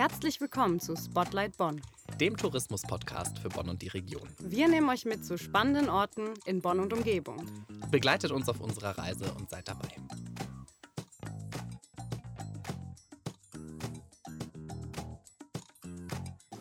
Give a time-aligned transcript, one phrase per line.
[0.00, 1.78] Herzlich willkommen zu Spotlight Bonn,
[2.18, 4.26] dem Tourismus-Podcast für Bonn und die Region.
[4.38, 7.44] Wir nehmen euch mit zu spannenden Orten in Bonn und Umgebung.
[7.90, 9.88] Begleitet uns auf unserer Reise und seid dabei.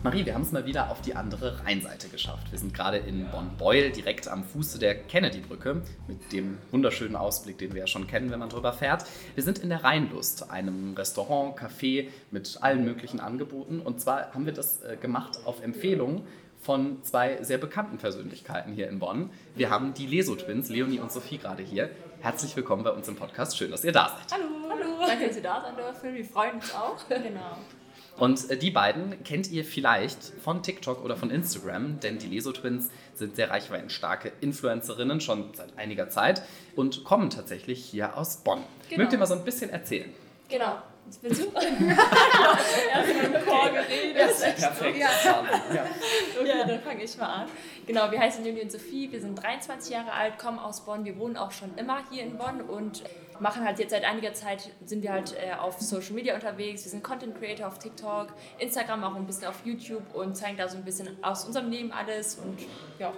[0.09, 2.51] Marie, wir haben es mal wieder auf die andere Rheinseite geschafft.
[2.51, 7.75] Wir sind gerade in Bonn-Beuel, direkt am Fuße der Kennedy-Brücke, mit dem wunderschönen Ausblick, den
[7.75, 9.05] wir ja schon kennen, wenn man drüber fährt.
[9.35, 13.81] Wir sind in der Rheinlust, einem Restaurant, Café mit allen möglichen Angeboten.
[13.81, 16.25] Und zwar haben wir das äh, gemacht auf Empfehlung
[16.59, 19.29] von zwei sehr bekannten Persönlichkeiten hier in Bonn.
[19.53, 21.91] Wir haben die Leso-Twins, Leonie und Sophie, gerade hier.
[22.21, 23.55] Herzlich willkommen bei uns im Podcast.
[23.55, 24.39] Schön, dass ihr da seid.
[24.39, 24.71] Hallo.
[24.71, 25.05] Hallo.
[25.05, 26.15] Danke, dass ihr da sein dürfen.
[26.15, 26.97] Wir freuen uns auch.
[27.07, 27.57] Genau.
[28.19, 32.51] Und äh, die beiden kennt ihr vielleicht von TikTok oder von Instagram, denn die Leso
[32.51, 36.41] Twins sind sehr reichweitenstarke Influencerinnen schon seit einiger Zeit
[36.75, 38.59] und kommen tatsächlich hier aus Bonn.
[38.89, 39.01] Genau.
[39.01, 40.09] Mögt ihr mal so ein bisschen erzählen?
[40.49, 40.81] Genau.
[41.11, 41.61] Super.
[42.93, 44.17] Erst mit dem Chor geredet.
[44.17, 44.97] Das ist perfekt.
[44.97, 45.09] Ja.
[45.73, 45.85] Ja.
[46.39, 47.47] Okay, dann fange ich mal an.
[47.85, 51.17] Genau, wir heißen Juli und Sophie, wir sind 23 Jahre alt, kommen aus Bonn, wir
[51.17, 53.03] wohnen auch schon immer hier in Bonn und
[53.39, 56.91] machen halt jetzt seit einiger Zeit, sind wir halt äh, auf Social Media unterwegs, wir
[56.91, 58.27] sind Content Creator auf TikTok,
[58.59, 61.91] Instagram auch ein bisschen auf YouTube und zeigen da so ein bisschen aus unserem Leben
[61.91, 62.59] alles und
[62.99, 63.13] ja.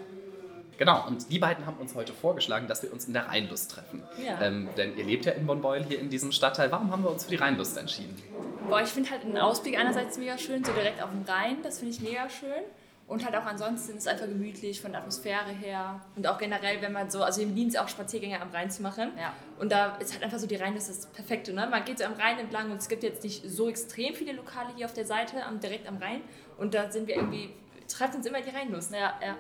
[0.82, 4.02] Genau, und die beiden haben uns heute vorgeschlagen, dass wir uns in der Rheinlust treffen.
[4.18, 4.42] Ja.
[4.42, 6.72] Ähm, denn ihr lebt ja in Bonn-Beuel hier in diesem Stadtteil.
[6.72, 8.20] Warum haben wir uns für die Rheinlust entschieden?
[8.68, 11.78] Boah, ich finde halt den Ausblick einerseits mega schön, so direkt auf dem Rhein, das
[11.78, 12.64] finde ich mega schön.
[13.08, 16.02] Und halt auch ansonsten ist es einfach gemütlich von der Atmosphäre her.
[16.16, 19.12] Und auch generell, wenn man so, also im Dienst auch Spaziergänge am Rhein zu machen.
[19.20, 19.34] Ja.
[19.60, 21.54] Und da ist halt einfach so die Rheinlust das Perfekte.
[21.54, 21.68] Ne?
[21.70, 24.70] Man geht so am Rhein entlang und es gibt jetzt nicht so extrem viele Lokale
[24.76, 26.22] hier auf der Seite, direkt am Rhein.
[26.58, 27.52] Und da sind wir irgendwie
[27.92, 28.92] treibt uns immer die Rheinlust.
[28.94, 29.36] Ja, ja.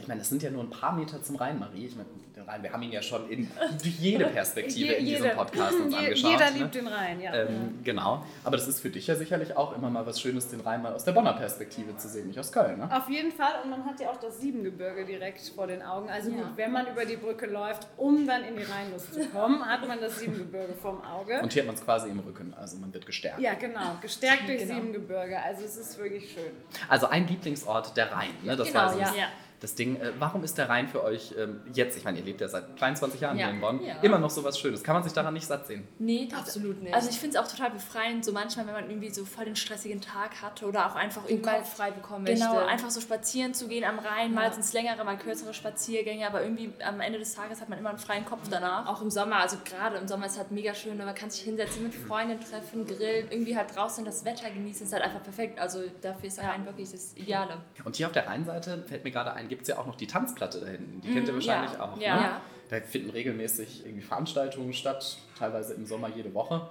[0.00, 1.86] Ich meine, das sind ja nur ein paar Meter zum Rhein, Marie.
[1.86, 3.48] Ich meine, den Rhein, wir haben ihn ja schon in
[3.82, 6.30] jede Perspektive Je, in diesem Podcast uns angeschaut.
[6.32, 6.58] Jeder ne?
[6.58, 7.34] liebt den Rhein, ja.
[7.34, 8.24] Ähm, genau.
[8.42, 10.92] Aber das ist für dich ja sicherlich auch immer mal was Schönes, den Rhein mal
[10.92, 12.78] aus der Bonner Perspektive zu sehen, nicht aus Köln.
[12.78, 12.88] Ne?
[12.94, 13.62] Auf jeden Fall.
[13.62, 16.08] Und man hat ja auch das Siebengebirge direkt vor den Augen.
[16.08, 16.36] Also ja.
[16.36, 19.86] gut, wenn man über die Brücke läuft, um dann in die Rheinlust zu kommen, hat
[19.86, 21.40] man das Siebengebirge vorm Auge.
[21.40, 22.54] Und hier hat man es quasi im Rücken.
[22.54, 23.40] Also man wird gestärkt.
[23.40, 23.96] Ja, genau.
[24.00, 24.74] Gestärkt durch genau.
[24.74, 25.40] Siebengebirge.
[25.40, 26.52] Also es ist wirklich schön.
[26.88, 28.34] Also ein Lieblingsort der Rhein.
[28.42, 28.56] Ne?
[28.56, 29.28] Das genau, war so ja
[29.60, 29.96] das Ding.
[29.96, 32.78] Äh, warum ist der Rhein für euch ähm, jetzt, ich meine, ihr lebt ja seit
[32.80, 33.46] 23 Jahren ja.
[33.46, 33.96] hier in Bonn, ja.
[34.02, 34.82] immer noch so was Schönes?
[34.82, 35.86] Kann man sich daran nicht satt sehen?
[35.98, 36.94] Nee, absolut nicht.
[36.94, 39.56] Also ich finde es auch total befreiend, so manchmal, wenn man irgendwie so voll den
[39.56, 42.58] stressigen Tag hat oder auch einfach irgendwie mal frei bekommen genau, möchte.
[42.58, 44.40] Genau, einfach so spazieren zu gehen am Rhein, ja.
[44.40, 47.78] mal sind es längere, mal kürzere Spaziergänge, aber irgendwie am Ende des Tages hat man
[47.78, 48.86] immer einen freien Kopf danach.
[48.86, 51.42] Auch im Sommer, also gerade im Sommer ist es halt mega schön, man kann sich
[51.42, 55.58] hinsetzen, mit Freunden treffen, grillen, irgendwie halt draußen das Wetter genießen, ist halt einfach perfekt.
[55.58, 57.58] Also dafür ist der Rhein wirklich das Ideale.
[57.84, 60.06] Und hier auf der Rheinseite fällt mir gerade ein, gibt es ja auch noch die
[60.06, 61.00] Tanz Tanzplatte da hinten.
[61.00, 61.80] Die kennt ihr mhm, wahrscheinlich ja.
[61.80, 62.00] auch.
[62.00, 62.16] Ja.
[62.16, 62.40] Ne?
[62.70, 66.68] Da finden regelmäßig irgendwie Veranstaltungen statt, teilweise im Sommer jede Woche.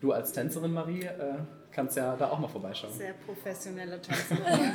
[0.00, 1.38] Du als Tänzerin, Marie, äh,
[1.76, 2.92] kannst ja da auch mal vorbeischauen.
[2.92, 4.72] Sehr professionelle Tänzerin.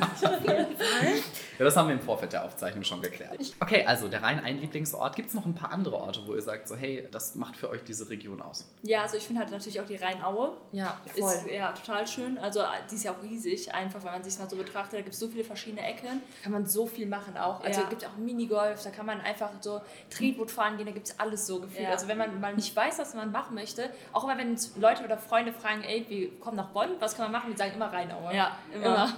[1.58, 3.38] ja, das haben wir im Vorfeld der Aufzeichnung schon geklärt.
[3.58, 5.16] Okay, also der Rhein ein Lieblingsort.
[5.16, 7.68] Gibt es noch ein paar andere Orte, wo ihr sagt, so hey, das macht für
[7.70, 8.72] euch diese Region aus?
[8.82, 10.52] Ja, also ich finde halt natürlich auch die Rheinaue.
[10.70, 11.32] Ja, voll.
[11.32, 12.38] Ist ja total schön.
[12.38, 14.92] Also die ist ja auch riesig, einfach wenn man sich mal so betrachtet.
[14.92, 16.22] Da gibt es so viele verschiedene Ecken.
[16.44, 17.64] Kann man so viel machen auch.
[17.64, 17.88] Also ja.
[17.88, 21.48] gibt auch Minigolf, da kann man einfach so Tretboot fahren gehen, da gibt es alles
[21.48, 21.82] so gefühlt.
[21.82, 21.90] Ja.
[21.90, 25.18] Also wenn man mal nicht weiß, was man machen möchte, auch immer wenn Leute oder
[25.18, 27.52] Freunde fragen, ey, wir kommen nach Bonn, was kann man machen?
[27.52, 28.34] Die sagen immer Rheinaue.
[28.34, 28.84] Ja, immer.
[28.84, 29.12] Ja.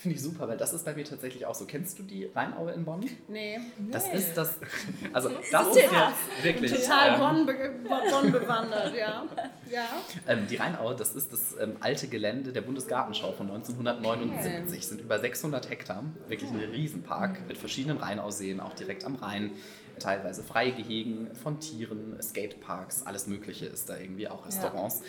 [0.00, 1.66] Finde ich super, weil das ist bei mir tatsächlich auch so.
[1.66, 3.04] Kennst du die Rheinaue in Bonn?
[3.28, 3.60] Nee.
[3.90, 4.18] Das nee.
[4.18, 4.58] ist das.
[5.12, 6.72] Also, das ist, ist ja wirklich.
[6.72, 7.70] Total ähm, Bonn, be
[8.10, 9.26] Bonn bewandert, ja.
[9.70, 9.84] ja.
[10.26, 14.72] Ähm, die Rheinaue, das ist das ähm, alte Gelände der Bundesgartenschau von 1979.
[14.72, 14.80] Okay.
[14.80, 16.04] Sind über 600 Hektar.
[16.28, 17.48] Wirklich ein Riesenpark mhm.
[17.48, 19.50] mit verschiedenen Rheinauseen, auch direkt am Rhein.
[19.98, 25.00] Teilweise Freigehegen von Tieren, Skateparks, alles Mögliche ist da irgendwie, auch Restaurants.
[25.00, 25.06] Ja.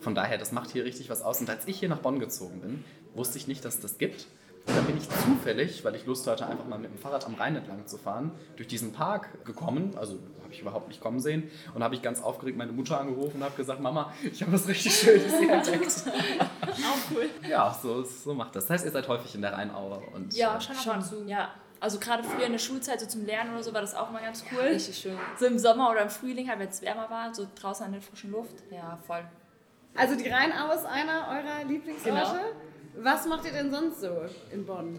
[0.00, 1.40] Von daher, das macht hier richtig was aus.
[1.40, 4.26] Und als ich hier nach Bonn gezogen bin, wusste ich nicht, dass es das gibt.
[4.66, 7.34] Und dann bin ich zufällig, weil ich Lust hatte, einfach mal mit dem Fahrrad am
[7.34, 9.94] Rhein entlang zu fahren, durch diesen Park gekommen.
[9.96, 11.50] Also habe ich überhaupt nicht kommen sehen.
[11.74, 14.68] Und habe ich ganz aufgeregt meine Mutter angerufen und habe gesagt, Mama, ich habe was
[14.68, 16.04] richtig Schönes hier entdeckt.
[16.62, 17.28] Auch cool.
[17.48, 18.66] Ja, so, so macht das.
[18.66, 20.00] Das heißt, ihr seid häufig in der Rheinaue.
[20.14, 21.02] Und, ja, schon, schon.
[21.02, 21.24] Zu.
[21.26, 21.50] Ja.
[21.80, 24.20] Also gerade früher in der Schulzeit, so zum Lernen oder so, war das auch mal
[24.20, 24.64] ganz cool.
[24.64, 25.16] Ja, richtig schön.
[25.38, 28.02] So im Sommer oder im Frühling, halt, wenn es wärmer war, so draußen an der
[28.02, 28.54] frischen Luft.
[28.70, 29.24] Ja, voll.
[29.98, 32.10] Also die Rheinau ist einer eurer Lieblingsorte.
[32.10, 32.34] Genau.
[33.00, 34.10] Was macht ihr denn sonst so
[34.52, 34.98] in Bonn?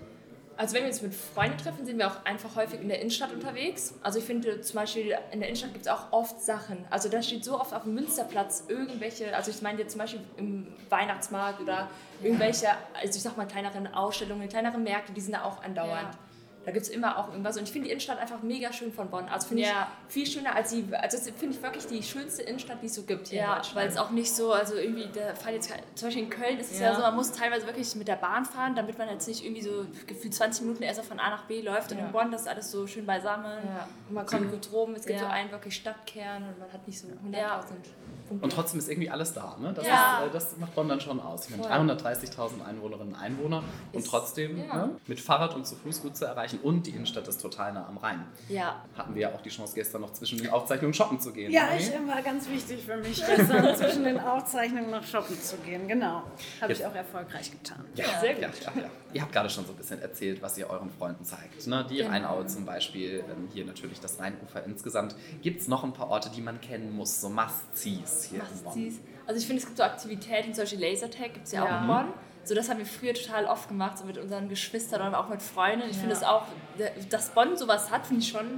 [0.58, 3.32] Also wenn wir uns mit Freunden treffen, sind wir auch einfach häufig in der Innenstadt
[3.32, 3.94] unterwegs.
[4.04, 6.86] Also ich finde zum Beispiel in der Innenstadt gibt es auch oft Sachen.
[6.90, 10.20] Also da steht so oft auf dem Münsterplatz irgendwelche, also ich meine jetzt zum Beispiel
[10.36, 11.88] im Weihnachtsmarkt oder
[12.22, 16.14] irgendwelche, also ich sag mal kleineren Ausstellungen, kleinere Märkte, die sind da auch andauernd.
[16.14, 16.20] Ja.
[16.70, 17.58] Da gibt es immer auch irgendwas.
[17.58, 19.28] Und ich finde die Innenstadt einfach mega schön von Bonn.
[19.28, 19.88] Also finde ja.
[20.08, 23.02] ich viel schöner als die, also finde ich wirklich die schönste Innenstadt, die es so
[23.02, 26.26] gibt hier Ja, weil es auch nicht so, also irgendwie, der Fall jetzt, zum Beispiel
[26.26, 26.92] in Köln ist es ja.
[26.92, 29.64] ja so, man muss teilweise wirklich mit der Bahn fahren, damit man jetzt nicht irgendwie
[29.64, 31.92] so gefühlt 20 Minuten erst von A nach B läuft.
[31.92, 33.58] Und in Bonn das ist alles so schön beisammen.
[34.10, 34.94] Und man kommt gut rum.
[34.94, 37.16] Es gibt so einen wirklich Stadtkern und man hat nicht so 100.000
[38.30, 39.58] und trotzdem ist irgendwie alles da.
[39.60, 39.74] Ne?
[39.74, 40.20] Das, ja.
[40.20, 41.50] ist, äh, das macht Bonn dann schon aus.
[41.50, 44.76] Ich meine, 330.000 Einwohnerinnen und Einwohner und trotzdem ja.
[44.76, 46.59] ne, mit Fahrrad und zu Fuß gut zu erreichen.
[46.64, 48.26] Und die Innenstadt ist total nah am Rhein.
[48.48, 48.84] Ja.
[48.98, 51.52] Hatten wir ja auch die Chance, gestern noch zwischen den Aufzeichnungen shoppen zu gehen.
[51.52, 55.88] Ja, ich war ganz wichtig für mich, gestern zwischen den Aufzeichnungen noch shoppen zu gehen.
[55.88, 56.24] Genau.
[56.62, 57.86] Habe ich auch erfolgreich getan.
[57.96, 58.50] Ja, sehr gut.
[59.14, 61.66] Ihr habt gerade schon so ein bisschen erzählt, was ihr euren Freunden zeigt.
[61.68, 61.86] Ne?
[61.90, 62.10] Die genau.
[62.10, 65.16] Rheinaue zum Beispiel, ähm, hier natürlich das Rheinufer insgesamt.
[65.42, 68.64] Gibt es noch ein paar Orte, die man kennen muss, so Must-Sees hier Must in
[68.64, 69.00] Bonn?
[69.26, 71.82] Also ich finde, es gibt so Aktivitäten, zum Beispiel Lasertag gibt es ja, ja, auch
[71.82, 72.14] in Bonn.
[72.50, 75.40] So, das haben wir früher total oft gemacht, so mit unseren Geschwistern oder auch mit
[75.40, 75.88] Freunden.
[75.88, 76.00] Ich ja.
[76.00, 76.46] finde es auch,
[77.12, 78.58] dass Bonn sowas hat, finde ich schon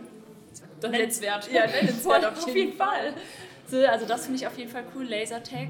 [0.81, 1.51] nennenswert.
[1.51, 3.13] Ja, nennenswert auf jeden Fall.
[3.67, 5.67] So, also das finde ich auf jeden Fall cool, Lasertag.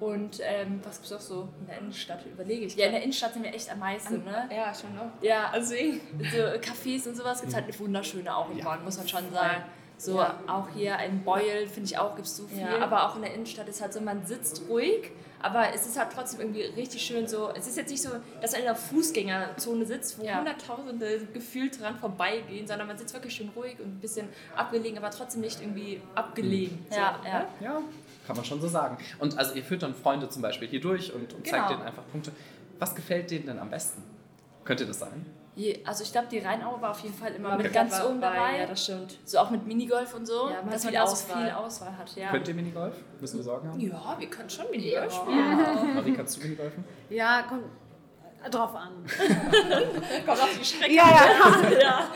[0.00, 2.26] Und ähm, was gibt es auch so in der Innenstadt?
[2.26, 2.74] Überlege ich.
[2.74, 4.48] Ja, in der Innenstadt sind wir echt am meisten, am, ne?
[4.50, 5.12] Ja, schon noch.
[5.20, 8.96] Ja, also so Cafés und sowas gibt es halt wunderschöne auch in ja, Bonn, muss
[8.96, 9.62] man schon sagen.
[9.98, 10.36] So ja.
[10.48, 12.58] auch hier in Beuel, finde ich auch, gibt es so viel.
[12.58, 15.12] Ja, aber auch in der Innenstadt ist halt so, man sitzt ruhig,
[15.42, 17.50] aber es ist halt trotzdem irgendwie richtig schön so.
[17.54, 18.10] Es ist jetzt nicht so,
[18.40, 20.38] dass man in einer Fußgängerzone sitzt, wo ja.
[20.38, 25.10] Hunderttausende gefühlt dran vorbeigehen, sondern man sitzt wirklich schön ruhig und ein bisschen abgelegen, aber
[25.10, 26.86] trotzdem nicht irgendwie abgelegen.
[26.90, 27.46] So, ja, ja.
[27.60, 27.82] ja.
[28.26, 28.98] Kann man schon so sagen.
[29.18, 31.56] Und also ihr führt dann Freunde zum Beispiel hier durch und, und genau.
[31.56, 32.32] zeigt denen einfach Punkte.
[32.78, 34.02] Was gefällt denen denn am besten?
[34.64, 35.26] Könnte das sein?
[35.84, 37.64] Also ich glaube, die Rheinaue war auf jeden Fall immer okay.
[37.64, 38.60] mit ganz oben dabei.
[38.60, 39.18] Ja, das stimmt.
[39.24, 42.16] So auch mit Minigolf und so, ja, dass man da so viel Auswahl hat.
[42.16, 42.30] Ja.
[42.30, 42.94] Könnt ihr Minigolf?
[43.20, 43.78] Müssen wir Sorgen haben?
[43.78, 45.38] Ja, wir können schon Minigolf spielen.
[45.38, 45.94] Ja.
[45.94, 46.84] Marie, kannst du Minigolfen?
[47.10, 47.64] Ja, komm,
[48.50, 48.90] drauf an.
[50.26, 50.94] Kommt auf die Strecke.
[50.94, 51.70] Ja, ja.
[51.80, 52.12] ja.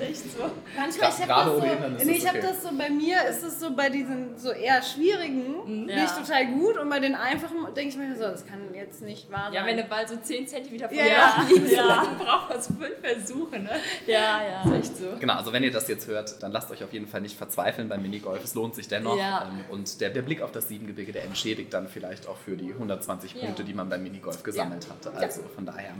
[0.00, 0.50] Echt so.
[0.76, 3.74] Manchmal, ich habe das, so, nee, ich hab das so, bei mir ist es so
[3.74, 5.88] bei diesen so eher schwierigen mhm.
[5.88, 6.02] ja.
[6.02, 9.30] nicht total gut und bei den einfachen denke ich mir so, das kann jetzt nicht
[9.30, 9.54] wahr sein.
[9.54, 11.46] Ja, wenn der Ball so 10 cm von ja, ja.
[11.70, 12.04] ja.
[12.04, 13.70] dann braucht man so fünf Versuche, ne?
[14.06, 14.62] Ja, ja.
[14.64, 15.06] ist echt so.
[15.18, 17.88] Genau, also wenn ihr das jetzt hört, dann lasst euch auf jeden Fall nicht verzweifeln
[17.88, 18.42] beim Minigolf.
[18.44, 19.18] Es lohnt sich dennoch.
[19.18, 19.48] Ja.
[19.48, 22.72] Ähm, und der, der Blick auf das Siebengebirge, der entschädigt dann vielleicht auch für die
[22.72, 25.12] 120 Punkte, die man beim Minigolf gesammelt hatte.
[25.16, 25.94] Also von daher.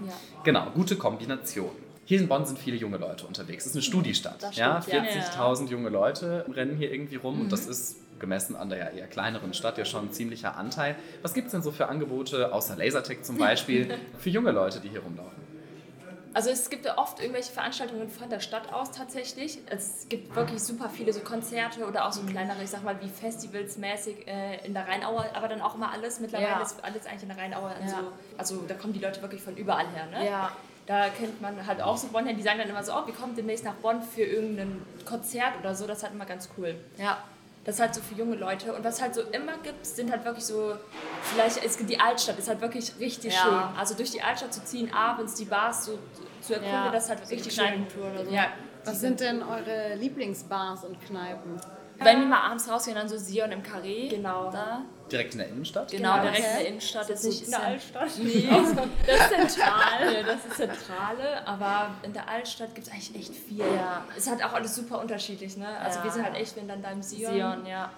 [0.45, 1.71] Genau, gute Kombination.
[2.05, 3.65] Hier in Bonn sind viele junge Leute unterwegs.
[3.65, 4.39] Es ist eine Studiestadt.
[4.39, 5.71] Stimmt, ja, 40.000 ja.
[5.73, 7.41] junge Leute rennen hier irgendwie rum mhm.
[7.43, 10.97] und das ist gemessen an der eher kleineren Stadt ja schon ein ziemlicher Anteil.
[11.23, 14.89] Was gibt es denn so für Angebote, außer Lasertech zum Beispiel, für junge Leute, die
[14.89, 15.46] hier rumlaufen?
[16.37, 19.59] Also es gibt ja oft irgendwelche Veranstaltungen von der Stadt aus tatsächlich.
[19.71, 23.09] Es gibt wirklich super viele so Konzerte oder auch so kleinere, ich sag mal, wie
[23.09, 26.21] Festivals mäßig äh, in der Rheinaue, aber dann auch immer alles.
[26.21, 26.61] Mittlerweile ja.
[26.61, 27.71] ist alles eigentlich in der Rheinaue.
[27.81, 27.89] Ja.
[27.89, 27.97] So,
[28.37, 30.09] also da kommen die Leute wirklich von überall her.
[30.09, 30.27] Ne?
[30.27, 30.53] Ja.
[30.85, 33.15] Da kennt man halt auch so Bonn her, die sagen dann immer so, oh, wir
[33.15, 35.87] kommen demnächst nach Bonn für irgendein Konzert oder so.
[35.87, 36.75] Das ist halt immer ganz cool.
[36.99, 37.17] Ja.
[37.67, 38.73] Das ist halt so für junge Leute.
[38.73, 40.77] Und was halt so immer gibt, sind halt wirklich so,
[41.23, 43.43] vielleicht, es gibt die Altstadt, ist halt wirklich richtig ja.
[43.43, 43.77] schön.
[43.77, 45.99] Also durch die Altstadt zu ziehen, abends die Bars so
[46.41, 46.91] zu erkunden, ja.
[46.93, 47.87] das ist halt richtig schön.
[47.99, 48.31] Oder so.
[48.31, 48.47] Ja.
[48.85, 51.61] Was sind denn eure Lieblingsbars und Kneipen?
[51.99, 54.09] Wenn wir mal abends rausgehen, dann so Sion im Carré.
[54.09, 54.51] Genau.
[54.51, 54.83] Da.
[55.11, 55.91] Direkt in der Innenstadt?
[55.91, 56.51] Genau, genau direkt okay.
[56.51, 57.11] in der Innenstadt.
[57.11, 58.11] Das ist nicht in der Altstadt.
[58.19, 58.49] Nee,
[59.07, 60.15] das ist zentral.
[60.15, 63.59] ja, das ist Zentrale, aber in der Altstadt gibt es eigentlich echt viel.
[63.59, 64.05] Ja.
[64.17, 65.69] Es hat auch alles super unterschiedlich, ne?
[65.79, 66.05] Also ja.
[66.05, 67.33] wir sind halt echt, wenn dann da im Sion.
[67.33, 67.91] Sion, ja.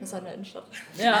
[0.00, 0.64] Das ist halt eine Innenstadt.
[0.96, 1.20] Ja.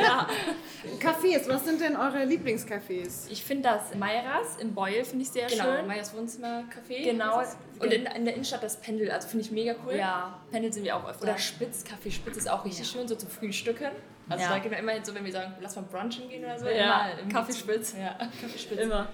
[0.00, 0.28] ja.
[1.00, 3.30] Cafés, was sind denn eure Lieblingscafés?
[3.30, 5.76] Ich finde das Meiras in Beuel, finde ich sehr genau, schön.
[5.76, 7.04] Genau, Meiras Wohnzimmercafé.
[7.04, 7.42] Genau.
[7.78, 9.94] Und in, in, der Innenstadt das Pendel, also finde ich mega cool.
[9.94, 10.38] Ja.
[10.50, 11.22] Pendel sind wir auch öfter.
[11.22, 12.98] Oder Spitz, Kaffee Spitz ist auch richtig ja.
[12.98, 13.90] schön, so zum Frühstücken.
[14.28, 14.50] Also ja.
[14.50, 16.68] da gehen wir immer so, wenn wir sagen, lass mal brunchen gehen oder so.
[16.68, 17.94] Ja, Kaffee Spitz.
[17.98, 18.78] Ja, Kaffee Spitz.
[18.78, 19.08] Immer.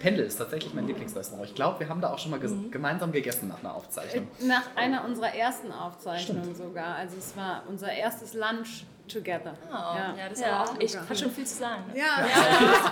[0.00, 1.48] Pendel ist tatsächlich mein Lieblingsrestaurant.
[1.48, 2.70] Ich glaube, wir haben da auch schon mal mhm.
[2.70, 4.28] gemeinsam gegessen nach einer Aufzeichnung.
[4.40, 6.96] Nach einer unserer ersten Aufzeichnungen sogar.
[6.96, 9.54] Also es war unser erstes Lunch together.
[9.68, 10.14] Oh, ja.
[10.16, 10.64] ja, das ja.
[10.64, 11.84] Auch echt, hat schon viel zu sagen.
[11.92, 11.98] Ne?
[11.98, 12.18] Ja.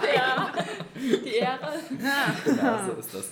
[0.06, 0.12] Ja.
[0.14, 0.52] ja.
[0.94, 1.72] Die Ehre.
[2.02, 2.34] Ja.
[2.44, 3.30] Genau, so ist das.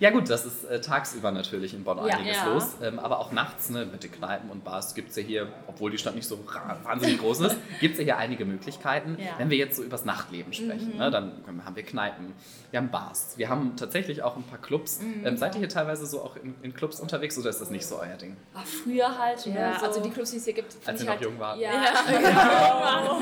[0.00, 2.52] Ja gut, das ist äh, tagsüber natürlich in Bonn ja, einiges ja.
[2.52, 5.48] los, ähm, aber auch nachts ne, mit den Kneipen und Bars gibt es ja hier,
[5.66, 6.42] obwohl die Stadt nicht so
[6.82, 9.18] wahnsinnig groß ist, gibt es ja hier einige Möglichkeiten.
[9.18, 9.38] Ja.
[9.38, 10.98] Wenn wir jetzt so über das Nachtleben sprechen, mhm.
[10.98, 11.32] ne, dann
[11.64, 12.32] haben wir Kneipen,
[12.70, 15.00] wir haben Bars, wir haben tatsächlich auch ein paar Clubs.
[15.02, 15.26] Mhm.
[15.26, 17.84] Ähm, seid ihr hier teilweise so auch in, in, Clubs unterwegs oder ist das nicht
[17.84, 18.38] so euer Ding?
[18.54, 19.78] Ach, früher halt, ja.
[19.78, 21.60] So also die Clubs, die es hier gibt, Als wir noch halt, jung waren.
[21.60, 21.90] Ja, ja.
[22.20, 23.20] Genau.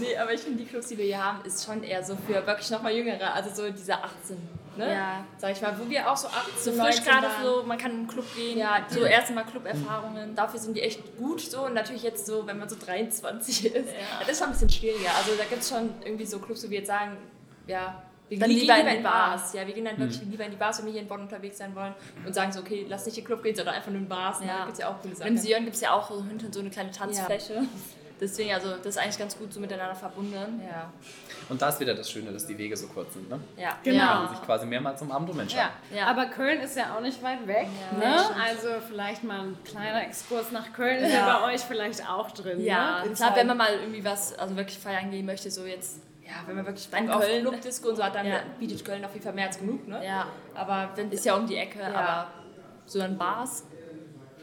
[0.00, 2.44] nee, aber ich finde, die Clubs, die wir hier haben, ist schon eher so für
[2.46, 4.36] wirklich nochmal Jüngere, also so diese 18
[4.78, 4.92] ne?
[4.92, 5.24] Ja.
[5.38, 8.02] Sag ich mal, wo wir auch so 18, so frisch gerade so, man kann in
[8.02, 10.34] den Club gehen, ja, so erste Mal Club-Erfahrungen.
[10.34, 13.74] Dafür sind die echt gut so und natürlich jetzt so, wenn man so 23 ist,
[13.74, 14.20] ja.
[14.20, 15.10] das ist schon ein bisschen schwieriger.
[15.16, 17.16] Also da gibt es schon irgendwie so Clubs, wo wir jetzt sagen,
[17.66, 19.42] ja, Wir dann gehen lieber, lieber in, in Bars.
[19.42, 19.52] Bars.
[19.54, 20.30] Ja, wir gehen dann wirklich mhm.
[20.30, 22.60] lieber in die Bars, wenn wir hier in Bonn unterwegs sein wollen und sagen so,
[22.60, 24.40] okay, lass nicht in den Club gehen, sondern einfach nur in Bars.
[24.40, 24.46] Ja.
[24.46, 25.28] Da gibt es ja auch coole Sachen.
[25.28, 27.54] Im Sion gibt es ja auch hinten so eine kleine Tanzfläche.
[27.54, 27.62] Ja.
[28.18, 30.62] Deswegen, also das ist eigentlich ganz gut so miteinander verbunden.
[30.66, 30.90] Ja.
[31.48, 33.28] Und da ist wieder das Schöne, dass die Wege so kurz sind.
[33.28, 33.38] Ne?
[33.58, 34.04] Ja, genau.
[34.04, 35.70] Man kann sich quasi mehrmals zum Abend umentscheiden.
[35.90, 35.96] Ja.
[35.98, 36.06] ja.
[36.06, 37.68] Aber Köln ist ja auch nicht weit weg.
[37.92, 38.16] Ja, ne?
[38.42, 42.64] Also vielleicht mal ein kleiner Exkurs nach Köln ist ja bei euch vielleicht auch drin.
[42.64, 43.12] Ja, ne?
[43.12, 46.56] klar, wenn man mal irgendwie was, also wirklich feiern gehen möchte, so jetzt ja, wenn
[46.56, 48.40] man wirklich auf Clubdisco und so hat, dann ja.
[48.58, 50.04] bietet Köln auf jeden Fall mehr als genug, ne?
[50.04, 50.26] Ja.
[50.54, 51.94] Aber wenn, ist ja um die Ecke, ja.
[51.94, 52.30] aber
[52.84, 53.64] so dann Bars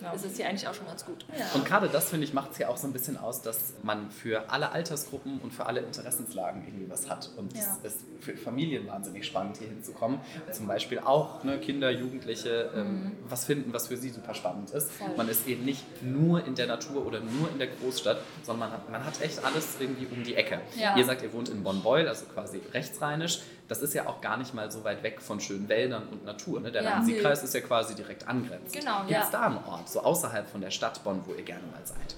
[0.03, 0.11] ja.
[0.13, 1.25] ist es hier eigentlich auch schon ganz gut.
[1.37, 1.45] Ja.
[1.53, 4.11] Und gerade das, finde ich, macht es ja auch so ein bisschen aus, dass man
[4.11, 7.29] für alle Altersgruppen und für alle Interessenslagen irgendwie was hat.
[7.37, 7.61] Und ja.
[7.83, 10.19] es ist für Familien wahnsinnig spannend, hier hinzukommen.
[10.51, 13.11] Zum Beispiel auch ne, Kinder, Jugendliche ähm, mhm.
[13.27, 14.91] was finden, was für sie super spannend ist.
[14.91, 15.09] Voll.
[15.17, 18.77] Man ist eben nicht nur in der Natur oder nur in der Großstadt, sondern man
[18.77, 20.61] hat, man hat echt alles irgendwie um die Ecke.
[20.95, 24.53] Ihr sagt, ihr wohnt in Bonn-Beul, also quasi rechtsrheinisch das ist ja auch gar nicht
[24.53, 26.59] mal so weit weg von schönen Wäldern und Natur.
[26.59, 26.71] Ne?
[26.71, 26.95] Der ja.
[26.95, 28.73] Rhein-Sieg-Kreis ist ja quasi direkt angrenzend.
[28.73, 29.39] Genau, Gibt es ja.
[29.39, 32.15] da einen Ort, so außerhalb von der Stadt Bonn, wo ihr gerne mal seid?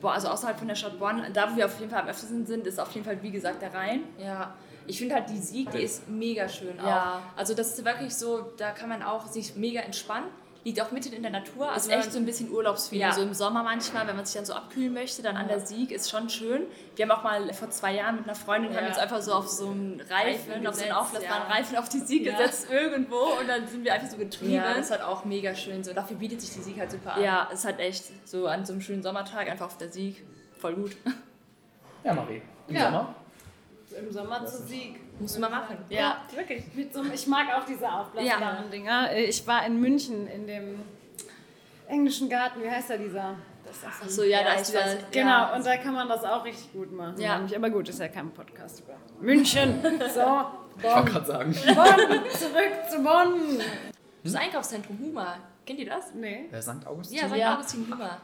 [0.00, 2.46] Boah, also außerhalb von der Stadt Bonn, da wo wir auf jeden Fall am öftesten
[2.46, 4.04] sind, ist auf jeden Fall, wie gesagt, der Rhein.
[4.18, 4.54] Ja.
[4.86, 6.86] Ich finde halt die Sieg, die ist mega schön auch.
[6.86, 7.22] Ja.
[7.36, 10.26] Also das ist wirklich so, da kann man auch sich mega entspannen
[10.64, 11.70] liegt auch mitten in der Natur.
[11.70, 13.08] Also ist echt so ein bisschen Urlaubsfeeling.
[13.08, 13.12] Ja.
[13.12, 15.90] So im Sommer manchmal, wenn man sich dann so abkühlen möchte, dann an der Sieg
[15.90, 16.62] ist schon schön.
[16.94, 18.78] Wir haben auch mal vor zwei Jahren mit einer Freundin, ja.
[18.78, 21.54] haben uns einfach so auf so einen Reifen, Reifen auf so einen auflassbaren ja.
[21.54, 22.36] Reifen auf die Sieg ja.
[22.36, 24.52] gesetzt irgendwo und dann sind wir einfach so getrieben.
[24.52, 25.82] Ja, das ist halt auch mega schön.
[25.82, 27.22] So, dafür bietet sich die Sieg halt super an.
[27.22, 30.24] Ja, ist halt echt so an so einem schönen Sommertag einfach auf der Sieg.
[30.58, 30.96] Voll gut.
[32.04, 32.42] Ja, Marie.
[32.68, 33.14] Im Sommer?
[33.98, 35.00] Im Sommer zur Sieg.
[35.18, 35.78] Musst du mal machen.
[35.88, 36.64] Ja, ja wirklich.
[36.92, 38.70] So, ich mag auch diese aufblasbaren ja.
[38.70, 39.16] Dinger.
[39.16, 40.80] Ich war in München in dem
[41.86, 42.62] englischen Garten.
[42.62, 43.36] Wie heißt da dieser?
[43.86, 44.96] Ach so, ja, da ist was.
[45.10, 45.54] Genau, ja.
[45.54, 47.18] und da kann man das auch richtig gut machen.
[47.18, 47.40] Ja.
[47.56, 49.80] Aber gut, ist ja kein Podcast über München.
[50.14, 50.46] So, Bonn.
[50.78, 51.52] Ich wollte gerade sagen.
[51.52, 53.60] Bonn, zurück zu Bonn.
[54.24, 55.36] Das Einkaufszentrum Huma.
[55.64, 56.12] Kennt ihr das?
[56.14, 56.48] Nee.
[56.50, 56.86] Äh, St.
[56.86, 57.18] Augustin?
[57.18, 57.58] Ja, St.
[57.58, 58.18] Augustin Huma.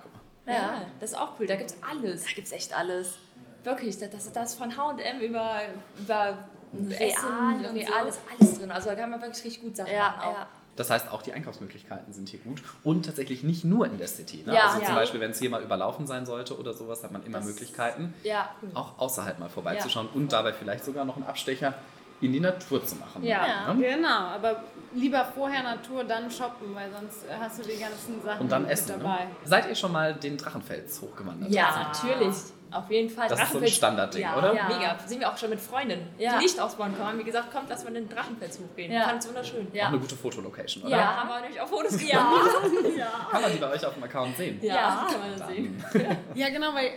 [0.47, 1.47] Ja, das ist auch cool.
[1.47, 2.25] Da gibt es alles.
[2.25, 3.19] Da gibt es echt alles.
[3.65, 5.61] Wirklich, das, das, das von H&M über,
[5.99, 6.39] über
[6.73, 7.93] Real, irgendwie so.
[7.93, 8.71] alles, alles drin.
[8.71, 10.31] Also da kann man wirklich richtig gut Sachen ja, machen.
[10.33, 10.47] Ja.
[10.77, 14.45] Das heißt, auch die Einkaufsmöglichkeiten sind hier gut und tatsächlich nicht nur in der City.
[14.47, 14.55] Ne?
[14.55, 14.95] Ja, also zum ja.
[14.95, 18.15] Beispiel, wenn es hier mal überlaufen sein sollte oder sowas, hat man immer das, Möglichkeiten,
[18.23, 18.49] ja.
[18.75, 21.75] auch außerhalb mal vorbeizuschauen und dabei vielleicht sogar noch einen Abstecher
[22.21, 23.25] in die Natur zu machen.
[23.25, 23.97] Ja, ne?
[23.97, 24.09] genau.
[24.09, 24.63] Aber
[24.95, 28.99] lieber vorher Natur, dann shoppen, weil sonst hast du die ganzen Sachen und dann essen,
[28.99, 29.03] ne?
[29.03, 29.25] dabei.
[29.25, 29.31] Ne?
[29.45, 31.51] Seid ihr schon mal den Drachenfels hochgewandert?
[31.51, 32.37] Ja, natürlich.
[32.71, 33.29] Auf jeden Fall.
[33.29, 34.55] Das ist so ein Standardding, ja, oder?
[34.55, 34.69] Ja.
[34.69, 34.99] Mega.
[35.07, 36.39] Sind wir auch schon mit Freundinnen, ja.
[36.39, 38.93] die nicht aus Bonn kommen, haben gesagt, kommt, lass mal den Drachenfels hochgehen.
[38.93, 39.05] Ja.
[39.05, 39.69] Fand es wunderschön.
[39.73, 39.85] Ja.
[39.85, 40.97] Auch eine gute Fotolocation, oder?
[40.97, 42.09] Ja, haben wir nämlich auch Fotos gemacht.
[42.99, 43.29] Ja.
[43.31, 44.59] Kann man die bei euch auf dem Account sehen?
[44.63, 45.85] Ja, kann man das sehen.
[46.35, 46.91] Ja, genau, weil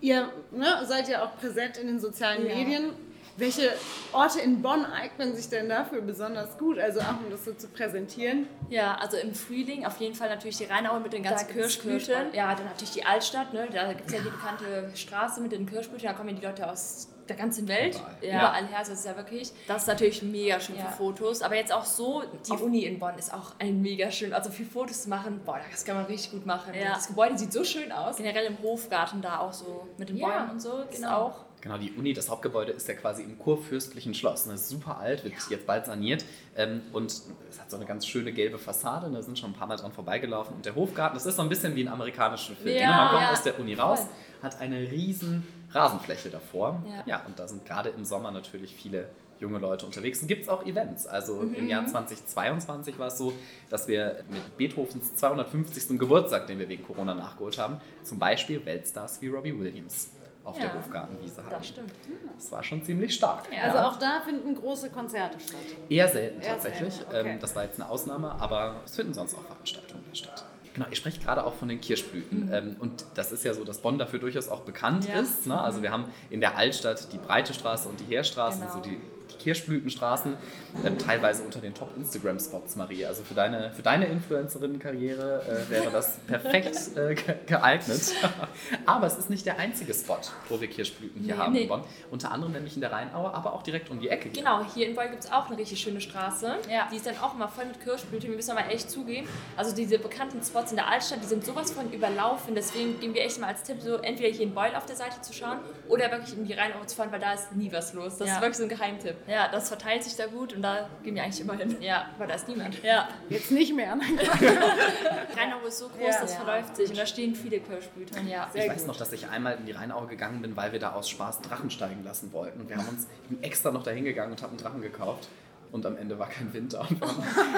[0.00, 2.90] ihr ne, seid ja auch präsent in den sozialen Medien
[3.36, 3.72] welche
[4.12, 6.78] Orte in Bonn eignen sich denn dafür besonders gut?
[6.78, 8.46] Also auch um das so zu präsentieren?
[8.70, 12.32] Ja, also im Frühling auf jeden Fall natürlich die Rheinaue mit den ganzen Kirschblüten.
[12.32, 13.68] Ja, dann natürlich die Altstadt, ne?
[13.72, 17.08] da gibt es ja die bekannte Straße mit den Kirschblüten, da kommen die Leute aus
[17.28, 18.38] der ganzen Welt, überall, ja.
[18.38, 20.86] überall her, das ist ja wirklich, das ist natürlich mega schön ja.
[20.86, 24.32] für Fotos, aber jetzt auch so, die Uni in Bonn ist auch ein mega schön,
[24.32, 26.74] also für Fotos zu machen, boah, das kann man richtig gut machen.
[26.74, 26.94] Ja.
[26.94, 28.16] Das Gebäude sieht so schön aus.
[28.16, 31.16] Generell im Hofgarten da auch so mit den Bäumen und so, genau.
[31.16, 34.44] auch Genau, die Uni, das Hauptgebäude ist ja quasi im kurfürstlichen Schloss.
[34.44, 35.40] Das ist super alt, wird ja.
[35.48, 36.22] jetzt bald saniert.
[36.58, 39.10] Ähm, und es hat so eine ganz schöne gelbe Fassade.
[39.10, 40.56] Da sind schon ein paar Mal dran vorbeigelaufen.
[40.56, 42.76] Und der Hofgarten, das ist so ein bisschen wie ein amerikanischer Film.
[42.76, 43.32] Ja, Man kommt ja.
[43.32, 44.00] aus der Uni raus,
[44.42, 46.82] hat eine riesen Rasenfläche davor.
[46.86, 49.08] Ja, ja und da sind gerade im Sommer natürlich viele
[49.40, 50.20] junge Leute unterwegs.
[50.20, 51.06] Und gibt es auch Events.
[51.06, 51.54] Also mhm.
[51.54, 53.32] im Jahr 2022 war es so,
[53.70, 55.98] dass wir mit Beethovens 250.
[55.98, 60.10] Geburtstag, den wir wegen Corona nachgeholt haben, zum Beispiel Weltstars wie Robbie Williams
[60.44, 61.50] auf ja, der Hofgartenwiese hatten.
[61.50, 61.92] Das stimmt.
[62.36, 63.44] Das war schon ziemlich stark.
[63.52, 63.62] Ja.
[63.62, 65.58] Also auch da finden große Konzerte statt?
[65.88, 66.94] Eher selten Eher tatsächlich.
[66.94, 67.16] Selten.
[67.16, 67.30] Okay.
[67.30, 70.44] Ähm, das war jetzt eine Ausnahme, aber es finden sonst auch Veranstaltungen statt.
[70.74, 72.46] Genau, ihr sprecht gerade auch von den Kirschblüten.
[72.46, 72.52] Mhm.
[72.52, 75.20] Ähm, und das ist ja so, dass Bonn dafür durchaus auch bekannt ja.
[75.20, 75.46] ist.
[75.46, 75.58] Ne?
[75.58, 78.72] Also wir haben in der Altstadt die Breite Straße und die Heerstraße, genau.
[78.72, 79.00] so die
[79.38, 80.36] Kirschblütenstraßen,
[80.84, 83.06] ähm, teilweise unter den Top-Instagram-Spots, Marie.
[83.06, 87.14] Also für deine, für deine Influencerinnen-Karriere äh, wäre das perfekt äh,
[87.46, 88.14] geeignet.
[88.86, 91.62] aber es ist nicht der einzige Spot, wo wir Kirschblüten hier nee, haben nee.
[91.62, 91.84] in Bonn.
[92.10, 94.28] Unter anderem nämlich in der Rheinaue, aber auch direkt um die Ecke.
[94.30, 94.42] Hier.
[94.42, 96.56] Genau, hier in Bonn gibt es auch eine richtig schöne Straße.
[96.70, 96.88] Ja.
[96.90, 98.28] Die ist dann auch immer voll mit Kirschblüten.
[98.28, 99.28] Wir müssen aber echt zugeben.
[99.56, 102.54] Also diese bekannten Spots in der Altstadt, die sind sowas von überlaufen.
[102.54, 105.20] Deswegen geben wir echt mal als Tipp, so entweder hier in Beul auf der Seite
[105.20, 108.16] zu schauen oder wirklich in die Rheinaue zu fahren, weil da ist nie was los.
[108.18, 108.34] Das ja.
[108.34, 109.16] ist wirklich so ein Geheimtipp.
[109.26, 111.76] Ja, das verteilt sich da gut und da gehen wir eigentlich immer hin.
[111.80, 112.82] Ja, weil da ist niemand.
[112.82, 113.08] Ja.
[113.28, 113.92] Jetzt nicht mehr.
[115.36, 116.20] Rheinau ist so groß, ja.
[116.20, 116.40] das ja.
[116.40, 118.20] verläuft sich und da stehen viele Kirschblüter.
[118.22, 118.50] Ja.
[118.52, 121.08] ich weiß noch, dass ich einmal in die Rheinau gegangen bin, weil wir da aus
[121.08, 122.60] Spaß Drachen steigen lassen wollten.
[122.60, 123.06] Und wir haben uns
[123.40, 125.28] extra noch dahin gegangen und haben einen Drachen gekauft
[125.72, 127.08] und am Ende war kein Winter und wir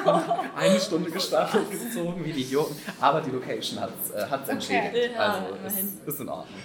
[0.04, 2.76] haben eine Stunde gestartet gezogen wie die Idioten.
[3.00, 5.10] Aber die Location hat es äh, entschädigt.
[5.10, 5.16] Okay.
[5.16, 6.58] Also ist, ist in Ordnung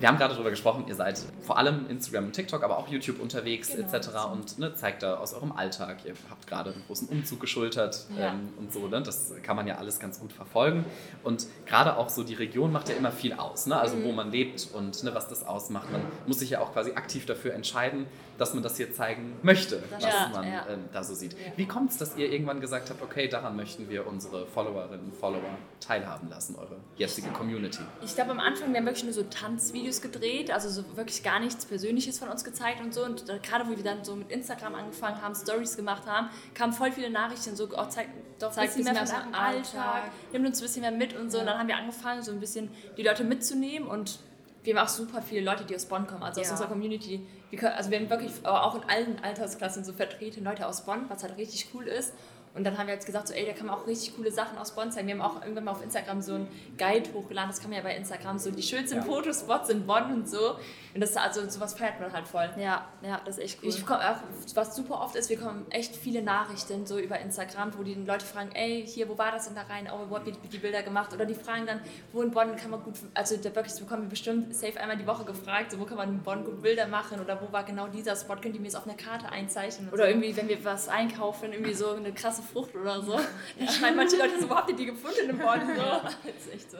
[0.00, 3.20] wir haben gerade darüber gesprochen, ihr seid vor allem Instagram und TikTok, aber auch YouTube
[3.20, 4.08] unterwegs genau, etc.
[4.32, 5.98] Und ne, zeigt da aus eurem Alltag.
[6.04, 8.32] Ihr habt gerade einen großen Umzug geschultert ja.
[8.32, 8.88] ähm, und so.
[8.88, 9.02] Ne?
[9.02, 10.84] Das kann man ja alles ganz gut verfolgen.
[11.22, 13.66] Und gerade auch so die Region macht ja immer viel aus.
[13.66, 13.76] Ne?
[13.76, 14.04] Also mhm.
[14.04, 15.90] wo man lebt und ne, was das ausmacht.
[15.90, 18.06] Man muss sich ja auch quasi aktiv dafür entscheiden,
[18.38, 20.66] dass man das hier zeigen möchte, das was ja, man ja.
[20.68, 21.36] Ähm, da so sieht.
[21.56, 25.14] Wie kommt es, dass ihr irgendwann gesagt habt, okay, daran möchten wir unsere Followerinnen und
[25.14, 27.82] Follower teilhaben lassen, eure jetzige Community?
[28.02, 31.40] Ich glaube, am Anfang, wir haben wirklich nur so Tanzvideos gedreht, also so wirklich gar
[31.40, 33.04] nichts Persönliches von uns gezeigt und so.
[33.04, 36.92] Und gerade, wo wir dann so mit Instagram angefangen haben, Stories gemacht haben, kamen voll
[36.92, 40.60] viele Nachrichten, so, oh, zeig, doch zeigt ein bisschen mehr von Alltag, Alltag, nimmt uns
[40.60, 41.38] ein bisschen mehr mit und so.
[41.38, 41.42] Ja.
[41.42, 44.18] Und dann haben wir angefangen, so ein bisschen die Leute mitzunehmen und
[44.62, 47.26] wir haben auch super viele Leute, die aus Bonn kommen, also aus unserer Community.
[47.50, 51.04] Wir können, also wir haben wirklich auch in allen Altersklassen so vertreten Leute aus Bonn,
[51.08, 52.14] was halt richtig cool ist.
[52.54, 54.56] Und dann haben wir jetzt gesagt, so, ey, da kann man auch richtig coole Sachen
[54.58, 55.08] aus Bonn zeigen.
[55.08, 57.82] Wir haben auch irgendwann mal auf Instagram so ein Guide hochgeladen, das kann man ja
[57.82, 59.02] bei Instagram, so die schönsten ja.
[59.02, 60.56] Fotospots in Bonn und so.
[60.94, 62.48] Und das also sowas feiert man halt voll.
[62.56, 63.68] Ja, ja, das ist echt cool.
[63.68, 64.16] Ich bekomme auch,
[64.54, 68.24] was super oft ist, wir bekommen echt viele Nachrichten so über Instagram, wo die Leute
[68.24, 69.88] fragen, ey, hier, wo war das in der Rhein?
[69.92, 71.12] Oh, wo habt ihr die Bilder gemacht?
[71.12, 71.80] Oder die fragen dann,
[72.12, 75.06] wo in Bonn kann man gut, also da wirklich, bekommen wir bestimmt safe einmal die
[75.06, 77.20] Woche gefragt, so, wo kann man in Bonn gut Bilder machen?
[77.20, 78.36] Oder wo war genau dieser Spot?
[78.36, 79.88] Könnt ihr mir es auf einer Karte einzeichnen?
[79.88, 80.08] Oder so.
[80.10, 83.12] irgendwie, wenn wir was einkaufen, irgendwie so eine krasse Frucht oder so.
[83.58, 85.60] Dann schreiben manche Leute so, wo habt ihr die gefunden in Bonn?
[85.66, 85.82] So.
[85.82, 86.14] Das
[86.46, 86.78] ist echt so.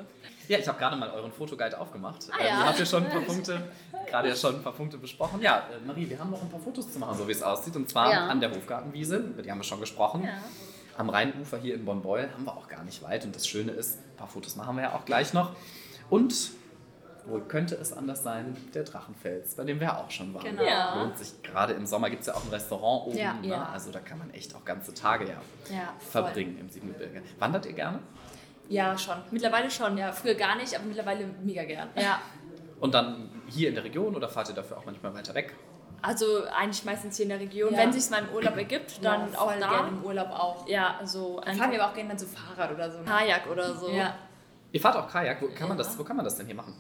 [0.49, 2.29] Ja, ich habe gerade mal euren Fotoguide aufgemacht.
[2.31, 2.49] Ah, ja.
[2.49, 3.69] ähm, ihr habt ja schon ein paar Punkte,
[4.07, 5.41] gerade ja schon ein paar Punkte besprochen.
[5.41, 7.75] Ja, äh, Marie, wir haben noch ein paar Fotos zu machen, so wie es aussieht.
[7.77, 8.27] Und zwar ja.
[8.27, 10.25] an der Hofgartenwiese, über die haben wir schon gesprochen.
[10.25, 10.35] Ja.
[10.97, 13.25] Am Rheinufer hier in Bonn-Beul haben wir auch gar nicht weit.
[13.25, 15.53] Und das Schöne ist, ein paar Fotos machen wir ja auch gleich noch.
[16.11, 16.51] Und
[17.27, 18.57] wo könnte es anders sein?
[18.75, 20.45] Der Drachenfels, bei dem wir auch schon waren.
[20.45, 20.63] Genau.
[20.63, 21.03] Ja.
[21.03, 23.17] Lohnt sich gerade im Sommer gibt es ja auch ein Restaurant oben.
[23.19, 23.49] Ja, ne?
[23.49, 23.69] ja.
[23.73, 27.23] Also da kann man echt auch ganze Tage ja, verbringen im Siebengebirge.
[27.39, 28.01] Wandert ihr gerne?
[28.69, 29.17] Ja, schon.
[29.31, 30.13] Mittlerweile schon, ja.
[30.13, 31.89] Früher gar nicht, aber mittlerweile mega gern.
[31.97, 32.21] Ja.
[32.81, 35.55] Und dann hier in der Region oder fahrt ihr dafür auch manchmal weiter weg?
[36.03, 37.73] Also eigentlich meistens hier in der Region.
[37.73, 37.79] Ja.
[37.79, 39.69] Wenn es sich mal im Urlaub ergibt, dann ja, auch da.
[39.71, 40.69] gerne im Urlaub auch.
[40.69, 42.99] Ja, also dann fahren wir aber auch gerne dann so Fahrrad oder so.
[43.05, 43.89] Kajak oder so.
[43.89, 44.15] Ja.
[44.71, 45.41] Ihr fahrt auch Kajak.
[45.41, 46.75] Wo kann, man das, wo kann man das denn hier machen?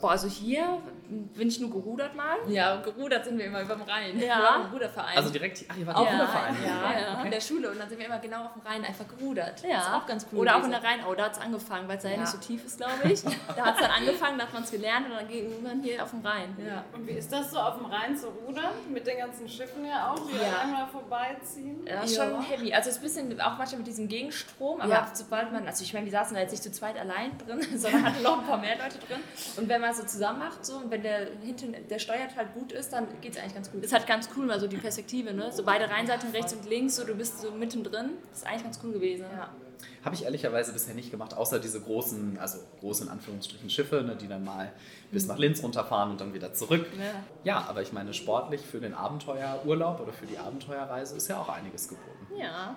[0.00, 2.36] Boah, also hier bin ich nur gerudert mal.
[2.48, 4.18] Ja, gerudert sind wir immer über dem Rhein.
[4.20, 4.56] Ja.
[4.56, 5.16] Im Ruderverein.
[5.16, 6.56] Also direkt, ach, ihr wart auch ja, Ruderverein.
[6.62, 7.14] Ja, ja.
[7.14, 7.24] Okay.
[7.24, 9.62] in der Schule und dann sind wir immer genau auf dem Rhein einfach gerudert.
[9.62, 9.76] Ja.
[9.76, 10.40] Das ist auch ganz cool.
[10.40, 12.10] Oder auch in der Rheinau, da hat es angefangen, weil es ja.
[12.10, 13.22] ja nicht so tief ist, glaube ich.
[13.22, 16.02] da hat es dann angefangen, da hat man es gelernt und dann ging man hier
[16.02, 16.56] auf dem Rhein.
[16.64, 16.84] Ja.
[16.92, 18.72] Und wie ist das so auf dem Rhein zu rudern?
[18.92, 20.60] Mit den ganzen Schiffen ja auch, die ja.
[20.62, 21.86] einmal vorbeiziehen?
[21.86, 22.72] Ja, ist schon heavy.
[22.74, 25.94] Also es ist ein bisschen, auch manchmal mit diesem Gegenstrom, aber sobald man, also ich
[25.94, 28.58] meine, wir saßen da jetzt nicht zu zweit allein drin, sondern hatten noch ein paar
[28.58, 29.20] mehr Leute drin.
[29.56, 32.72] Und wenn man so zusammen macht, so, und wenn der hinten der steuert halt gut
[32.72, 33.82] ist, dann geht es eigentlich ganz gut.
[33.82, 35.50] Das ist halt ganz cool, mal so die Perspektive, ne?
[35.52, 38.10] So beide Rheinseiten rechts und links, so du bist so mittendrin.
[38.30, 39.26] Das ist eigentlich ganz cool gewesen.
[39.32, 39.50] Ja.
[40.04, 44.16] Habe ich ehrlicherweise bisher nicht gemacht, außer diese großen, also großen in Anführungsstrichen Schiffe, ne,
[44.16, 44.72] die dann mal
[45.10, 46.86] bis nach Linz runterfahren und dann wieder zurück.
[46.96, 47.04] Ja.
[47.44, 51.48] ja, aber ich meine, sportlich für den Abenteuerurlaub oder für die Abenteuerreise ist ja auch
[51.48, 52.26] einiges geboten.
[52.38, 52.76] Ja.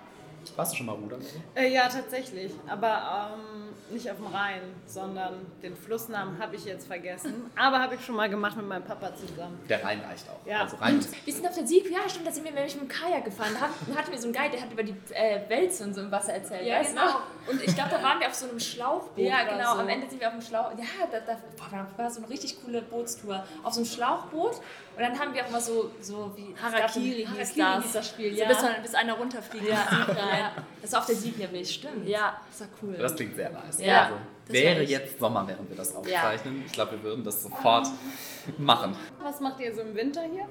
[0.56, 1.20] Warst du schon mal rudern?
[1.54, 2.52] Äh, ja, tatsächlich.
[2.66, 3.61] Aber ähm,
[3.92, 7.50] nicht auf dem Rhein, sondern den Flussnamen habe ich jetzt vergessen.
[7.56, 9.58] Aber habe ich schon mal gemacht mit meinem Papa zusammen.
[9.68, 10.46] Der Rhein reicht auch.
[10.46, 10.62] Ja.
[10.62, 12.88] Also Rhein wir sind auf der Sieg, ja stimmt, da sind wir nämlich mit dem
[12.88, 13.52] Kajak gefahren.
[13.60, 16.10] Da hatten wir so einen Guide, der hat über die äh, Wälze und so im
[16.10, 16.66] Wasser erzählt.
[16.66, 17.20] Ja, genau.
[17.50, 19.18] Und ich glaube, da waren wir auf so einem Schlauchboot.
[19.18, 19.74] Ja, genau.
[19.74, 19.80] So.
[19.80, 20.78] Am Ende sind wir auf dem Schlauchboot.
[20.78, 23.44] Ja, da, da boah, war so eine richtig coole Bootstour.
[23.62, 24.60] Auf so einem Schlauchboot.
[24.94, 27.84] Und dann haben wir auch mal so, so wie Harakiri, Harakiri hieß das.
[27.84, 28.54] Hieß das Spiel, ja.
[28.54, 29.68] So, bis, bis einer runterfliegt.
[29.68, 29.86] Ja.
[30.08, 30.52] ja.
[30.82, 32.06] Das war auf der Sieg nämlich, stimmt.
[32.06, 32.96] Ja, das war cool.
[32.98, 33.80] Das klingt sehr nice.
[33.80, 34.04] Ja.
[34.04, 34.16] Also,
[34.48, 36.58] wäre jetzt Sommer, während wir das aufzeichnen.
[36.58, 36.62] Ja.
[36.66, 37.88] Ich glaube, wir würden das sofort
[38.58, 38.96] machen.
[39.22, 40.46] Was macht ihr so im Winter hier?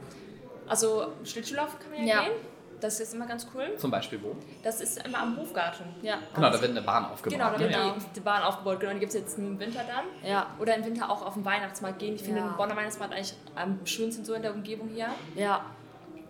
[0.67, 2.23] Also Schlittschuhlaufen kann man ja, ja.
[2.23, 2.34] gehen.
[2.82, 3.78] Das ist immer ganz cool.
[3.78, 4.36] Zum Beispiel wo?
[4.63, 5.86] Das ist immer am Hofgarten.
[6.02, 6.17] Ja.
[6.34, 7.38] Genau, da wird eine Bahn aufgebaut.
[7.38, 7.94] Genau, da wird ja.
[7.94, 8.80] die, die, Bahn aufgebaut.
[8.80, 10.06] Genau, die gibt es jetzt im Winter dann.
[10.30, 10.48] Ja.
[10.60, 12.15] Oder im Winter auch auf den Weihnachtsmarkt gehen.
[12.15, 12.48] Ich finde ja.
[12.48, 15.10] den Bonner Weihnachtsmarkt eigentlich am schönsten so in der Umgebung hier.
[15.36, 15.63] Ja.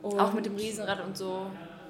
[0.02, 1.48] Und auch mit dem Riesenrad und so.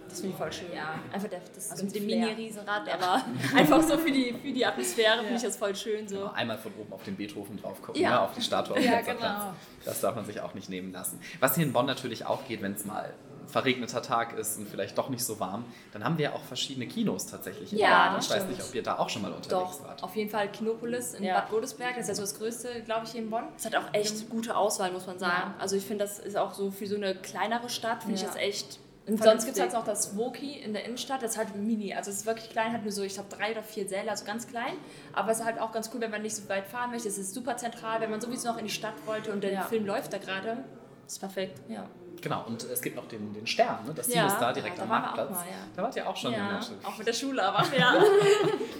[0.07, 0.73] Das finde ich voll schön.
[0.75, 3.23] Ja, einfach der, das also mit dem Mini-Riesenrad, aber
[3.55, 5.21] einfach so für die, für die Atmosphäre ja.
[5.21, 6.05] finde ich das voll schön.
[6.07, 6.17] So.
[6.17, 8.09] Genau, einmal von oben auf den Beethoven drauf gucken, ja.
[8.09, 8.77] ne, auf die Statue.
[8.81, 9.53] ja, genau.
[9.85, 11.19] Das darf man sich auch nicht nehmen lassen.
[11.39, 13.13] Was hier in Bonn natürlich auch geht, wenn es mal
[13.51, 16.87] verregneter Tag ist und vielleicht doch nicht so warm, dann haben wir ja auch verschiedene
[16.87, 17.71] Kinos tatsächlich.
[17.71, 20.03] Ja, ich weiß nicht, ob ihr da auch schon mal unterwegs doch, wart.
[20.03, 21.35] Auf jeden Fall Kinopolis in ja.
[21.35, 23.43] Bad Godesberg, das ist ja so das größte, glaube ich, hier in Bonn.
[23.57, 25.51] Es hat auch echt gute Auswahl, muss man sagen.
[25.51, 25.55] Ja.
[25.59, 28.23] Also ich finde, das ist auch so für so eine kleinere Stadt, finde ja.
[28.23, 31.31] ich das echt und sonst gibt es halt noch das Woki in der Innenstadt, das
[31.31, 31.93] ist halt mini.
[31.93, 34.25] Also es ist wirklich klein, hat nur so, ich glaube, drei oder vier Säle, also
[34.25, 34.75] ganz klein.
[35.13, 37.07] Aber es ist halt auch ganz cool, wenn man nicht so weit fahren möchte.
[37.07, 39.61] Es ist super zentral, wenn man sowieso noch in die Stadt wollte und der ja.
[39.63, 40.63] Film läuft da gerade.
[41.07, 41.89] Ist perfekt, ja.
[42.21, 43.93] Genau, und es gibt noch den, den Stern, ne?
[43.95, 45.31] das Team ja, ist da direkt ja, am Marktplatz.
[45.31, 45.53] Mal, ja.
[45.75, 46.33] Da wart ihr auch schon.
[46.33, 47.95] Ja, auch mit der Schule, aber ja.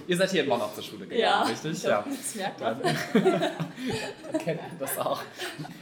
[0.08, 1.82] ihr seid hier in Bonn auf zur Schule gegangen, ja, richtig?
[1.82, 2.82] Ja, das merkt man.
[2.82, 2.96] Dann,
[4.40, 5.22] kennt ihr das auch.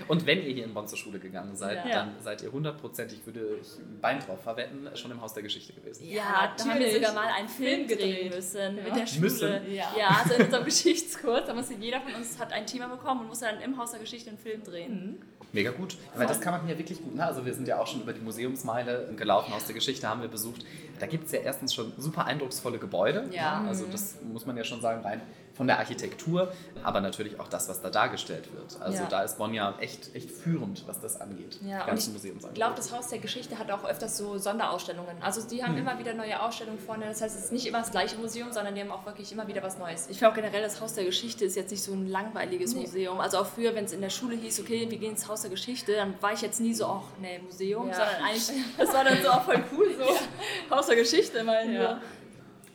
[0.08, 3.58] Und wenn ihr hier in Bonn zur Schule gegangen seid, dann seid ihr hundertprozentig, würde
[3.62, 6.08] ich ein Bein drauf verwetten, schon im Haus der Geschichte gewesen.
[6.08, 9.19] Ja, da haben wir sogar mal einen Film drehen müssen mit der Schule.
[9.19, 9.74] Müssen?
[9.74, 9.88] Ja.
[10.24, 13.45] also in unserem Geschichtskurs, da musste jeder von uns hat ein Thema bekommen und musste
[13.45, 14.93] dann im Haus der Geschichte einen Film drehen.
[14.93, 15.22] Mhm.
[15.52, 15.98] Mega gut.
[16.15, 17.15] Weil das kann man hier wirklich gut.
[17.15, 17.26] Ne?
[17.26, 20.28] Also wir sind ja auch schon über die Museumsmeile gelaufen aus der Geschichte, haben wir
[20.28, 20.64] besucht.
[21.00, 23.26] Da gibt es ja erstens schon super eindrucksvolle Gebäude.
[23.32, 23.66] Ja.
[23.68, 25.22] Also das muss man ja schon sagen, rein
[25.60, 28.82] von der Architektur, aber natürlich auch das, was da dargestellt wird.
[28.82, 29.10] Also ja.
[29.10, 31.60] da ist Bonn ja echt, echt führend, was das angeht.
[31.67, 35.17] Ja, und ich glaube, das Haus der Geschichte hat auch öfters so Sonderausstellungen.
[35.22, 35.82] Also die haben hm.
[35.82, 37.08] immer wieder neue Ausstellungen vorne.
[37.08, 39.50] Das heißt, es ist nicht immer das gleiche Museum, sondern die haben auch wirklich immer
[39.50, 40.08] wieder was Neues.
[40.10, 42.84] Ich finde auch generell, das Haus der Geschichte ist jetzt nicht so ein langweiliges nee.
[42.84, 43.19] Museum.
[43.19, 45.50] Also auch früher, wenn es in der Schule hieß, okay, wir gehen ins Haus der
[45.50, 47.95] Geschichte, dann war ich jetzt nie so, ach nee, Museum, ja.
[47.95, 51.69] sondern eigentlich, das war dann so auch voll cool, so Haus der Geschichte mal.
[51.69, 52.00] Ja.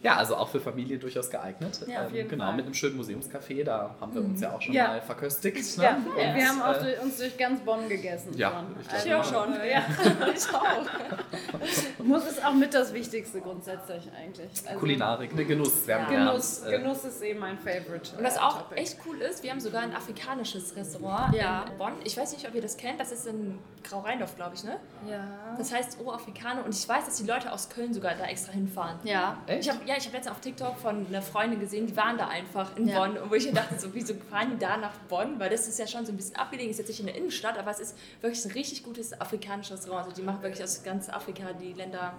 [0.05, 1.81] Ja, also auch für Familien durchaus geeignet.
[1.87, 2.57] Ja, auf ähm, jeden genau, Fall.
[2.57, 4.88] mit einem schönen Museumscafé, da haben wir uns ja auch schon ja.
[4.88, 5.79] mal verköstigt.
[5.79, 5.85] Ne?
[5.85, 8.37] Ja, und, wir haben auch äh, uns durch ganz Bonn gegessen.
[8.37, 9.55] Ja, ich, also, auch schon.
[9.55, 9.83] Ja,
[10.35, 12.05] ich auch.
[12.05, 14.51] Muss ist auch mit das Wichtigste grundsätzlich eigentlich.
[14.67, 15.87] Also, Kulinarik, ne, Genuss.
[15.87, 16.05] Wir ja.
[16.05, 18.14] Genuss, äh, Genuss ist eben mein Favorite.
[18.19, 18.83] Und was auch Topic.
[18.83, 21.64] echt cool ist, wir haben sogar ein afrikanisches Restaurant ja.
[21.71, 21.93] in Bonn.
[22.05, 24.77] Ich weiß nicht, ob ihr das kennt, das ist in Grau-Rheindorf, glaube ich, ne?
[25.09, 25.55] Ja.
[25.57, 28.53] Das heißt O Afrikaner und ich weiß, dass die Leute aus Köln sogar da extra
[28.53, 28.99] hinfahren.
[29.05, 29.38] Ja.
[29.47, 29.62] Echt?
[29.62, 32.29] Ich hab, ja, ich habe letztens auf TikTok von einer Freundin gesehen, die waren da
[32.29, 32.99] einfach in ja.
[32.99, 33.19] Bonn.
[33.19, 35.39] Und wo ich mir dachte, so, wieso fahren die da nach Bonn?
[35.39, 37.59] Weil das ist ja schon so ein bisschen abgelegen, ist jetzt nicht in der Innenstadt,
[37.59, 40.07] aber es ist wirklich ein richtig gutes afrikanisches Restaurant.
[40.07, 42.15] Also die machen wirklich aus ganz Afrika die Länder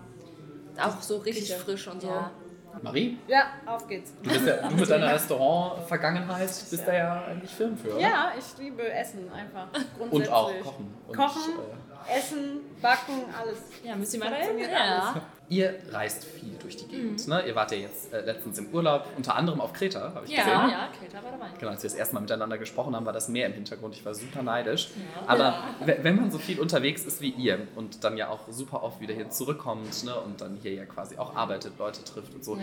[0.79, 1.59] auch so richtig Küche.
[1.59, 2.07] frisch und so.
[2.07, 2.31] Ja.
[2.81, 3.17] Marie?
[3.27, 4.13] Ja, auf geht's.
[4.21, 6.85] Du, bist ja, du mit deiner Restaurant-Vergangenheit bist ja.
[6.85, 7.99] da ja eigentlich Filmführer.
[7.99, 9.67] Ja, ich liebe Essen einfach.
[10.09, 10.93] Und auch Kochen.
[11.07, 11.53] Und, kochen,
[12.07, 13.59] äh, Essen, Backen, alles.
[13.83, 14.59] Ja, müssen wir mal hin?
[14.59, 15.15] Ja.
[15.47, 17.27] Ihr reist viel durch die Gegend.
[17.27, 17.33] Mhm.
[17.33, 17.47] Ne?
[17.47, 20.43] Ihr wart ja jetzt äh, letztens im Urlaub, unter anderem auf Kreta, habe ich ja,
[20.43, 20.69] gesehen.
[20.69, 21.47] Ja, Kreta war dabei.
[21.59, 23.95] Genau, als wir das erste Mal miteinander gesprochen haben, war das Meer im Hintergrund.
[23.95, 24.89] Ich war super neidisch.
[24.95, 25.27] Ja.
[25.27, 25.95] Aber ja.
[26.01, 29.13] wenn man so viel unterwegs ist wie ihr und dann ja auch super oft wieder
[29.13, 30.19] hier zurückkommt ne?
[30.19, 32.57] und dann hier ja quasi auch arbeitet, Leute trifft und so,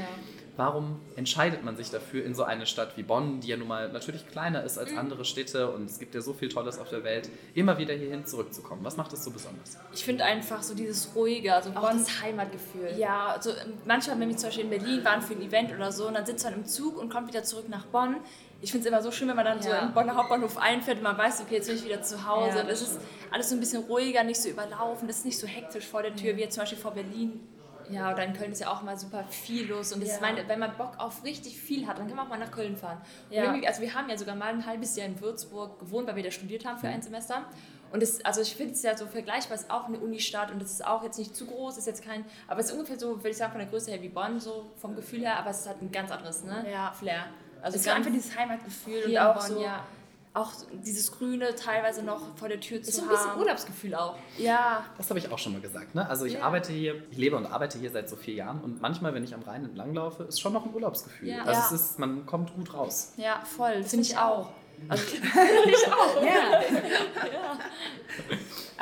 [0.56, 3.90] warum entscheidet man sich dafür, in so eine Stadt wie Bonn, die ja nun mal
[3.92, 4.98] natürlich kleiner ist als mhm.
[4.98, 8.26] andere Städte und es gibt ja so viel Tolles auf der Welt, immer wieder hierhin
[8.26, 8.84] zurückzukommen?
[8.84, 9.78] Was macht das so besonders?
[9.92, 12.71] Ich finde einfach so dieses ruhige, also auch Bonn, das Heimatgefühl.
[12.96, 13.50] Ja, also
[13.84, 16.26] manchmal, wenn wir zum Beispiel in Berlin waren für ein Event oder so, und dann
[16.26, 18.16] sitzt man im Zug und kommt wieder zurück nach Bonn.
[18.60, 19.80] Ich finde es immer so schön, wenn man dann ja.
[19.80, 22.58] so im Bonner Hauptbahnhof einfährt und man weiß, okay, jetzt bin ich wieder zu Hause.
[22.58, 25.46] Ja, das, ist alles so ein bisschen ruhiger, nicht so überlaufen, das ist nicht so
[25.46, 27.40] hektisch vor der Tür, wie jetzt zum Beispiel vor Berlin.
[27.90, 29.92] Ja, oder in Köln ist ja auch immer super viel los.
[29.92, 30.14] Und ja.
[30.20, 32.76] meine, wenn man Bock auf richtig viel hat, dann kann man auch mal nach Köln
[32.76, 33.00] fahren.
[33.30, 33.54] Ja.
[33.66, 36.30] Also wir haben ja sogar mal ein halbes Jahr in Würzburg gewohnt, weil wir da
[36.30, 36.94] studiert haben für mhm.
[36.94, 37.44] ein Semester.
[37.92, 40.72] Und das, also ich finde es ja so vergleichbar, ist auch eine Unistadt und es
[40.72, 43.30] ist auch jetzt nicht zu groß, ist jetzt kein, aber es ist ungefähr so, würde
[43.30, 45.68] ich sagen, von der Größe her wie Bonn, so vom Gefühl her, aber es ist
[45.68, 46.64] halt ein ganz anderes ne?
[46.70, 46.90] ja.
[46.92, 47.26] Flair.
[47.60, 49.84] Also es ist einfach dieses Heimatgefühl und auch Bonn, so, ja.
[50.32, 53.10] auch dieses Grüne teilweise noch vor der Tür zu ist haben.
[53.10, 54.16] Ist ein bisschen Urlaubsgefühl auch.
[54.38, 54.84] Ja.
[54.96, 55.94] Das habe ich auch schon mal gesagt.
[55.94, 56.08] Ne?
[56.08, 56.44] Also ich ja.
[56.44, 59.34] arbeite hier, ich lebe und arbeite hier seit so vier Jahren und manchmal, wenn ich
[59.34, 61.28] am Rhein entlanglaufe, ist schon noch ein Urlaubsgefühl.
[61.28, 61.40] Ja.
[61.40, 61.66] Also ja.
[61.66, 63.12] es ist, man kommt gut raus.
[63.18, 63.84] Ja, voll.
[63.84, 64.48] Finde ich auch.
[64.88, 65.04] Also,
[65.66, 66.22] ich auch.
[66.22, 66.28] Ja.
[66.28, 66.61] ja.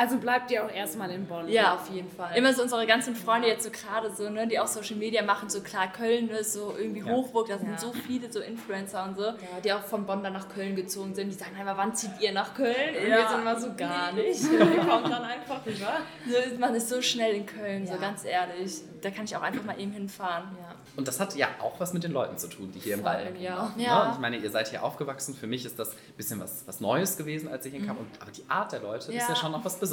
[0.01, 1.47] Also bleibt ihr auch erstmal in Bonn.
[1.47, 2.35] Ja, auf jeden Fall.
[2.35, 5.51] Immer so unsere ganzen Freunde jetzt so gerade so, ne, die auch Social Media machen,
[5.51, 7.13] so klar, Köln ist so irgendwie ja.
[7.13, 7.77] Hochburg, da sind ja.
[7.77, 11.15] so viele so Influencer und so, ja, die auch von Bonn dann nach Köln gezogen
[11.15, 11.29] sind.
[11.29, 12.97] Die sagen einmal, wann zieht ihr nach Köln?
[12.99, 14.43] Und wir sind immer so gar nicht.
[14.43, 16.01] Wir kommen dann einfach, nicht wahr?
[16.27, 18.81] So, man ist so schnell in Köln, so ganz ehrlich.
[19.03, 20.57] Da kann ich auch einfach mal eben hinfahren.
[20.63, 20.75] Ja.
[20.97, 23.39] Und das hat ja auch was mit den Leuten zu tun, die hier im Wald
[23.39, 23.73] ja.
[23.77, 24.13] ja.
[24.13, 25.35] Ich meine, ihr seid hier aufgewachsen.
[25.35, 27.97] Für mich ist das ein bisschen was, was Neues gewesen, als ich hinkam.
[27.97, 28.07] Mhm.
[28.21, 29.90] aber die Art der Leute ist ja schon noch was Besonderes.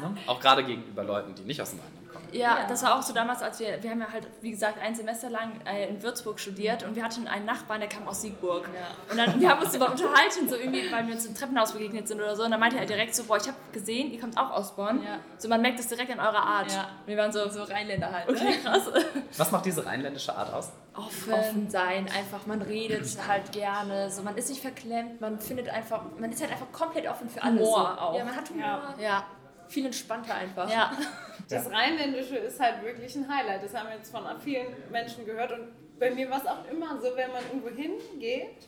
[0.00, 0.16] Ne?
[0.26, 2.05] Auch gerade gegenüber Leuten, die nicht aus dem Rheinland kommen.
[2.32, 4.78] Ja, ja, das war auch so damals, als wir, wir haben ja halt, wie gesagt,
[4.80, 8.22] ein Semester lang äh, in Würzburg studiert und wir hatten einen Nachbarn, der kam aus
[8.22, 8.68] Siegburg.
[8.74, 9.10] Ja.
[9.10, 12.08] Und dann, wir haben uns über unterhalten, so irgendwie, weil wir uns im Treppenhaus begegnet
[12.08, 12.44] sind oder so.
[12.44, 15.02] Und dann meinte er direkt so, boah, ich habe gesehen, ihr kommt auch aus Bonn.
[15.02, 15.18] Ja.
[15.38, 16.72] So, man merkt das direkt an eurer Art.
[16.72, 16.88] Ja.
[17.06, 18.28] Wir waren so, so Rheinländer halt.
[18.28, 18.34] Ne?
[18.34, 18.90] Okay, krass.
[19.36, 20.70] Was macht diese rheinländische Art aus?
[20.94, 21.32] Offen.
[21.32, 26.02] Offen sein, einfach, man redet halt gerne, so, man ist nicht verklemmt, man findet einfach,
[26.18, 27.60] man ist halt einfach komplett offen für alles.
[27.60, 28.02] Humor so.
[28.02, 28.16] auch.
[28.16, 28.94] Ja, man hat Humor.
[28.98, 29.24] Ja.
[29.68, 30.70] Viel entspannter einfach.
[30.70, 30.92] Ja.
[31.48, 33.62] Das Rheinländische ist halt wirklich ein Highlight.
[33.62, 35.52] Das haben wir jetzt von vielen Menschen gehört.
[35.52, 38.66] Und bei mir war es auch immer so, wenn man irgendwo hingeht,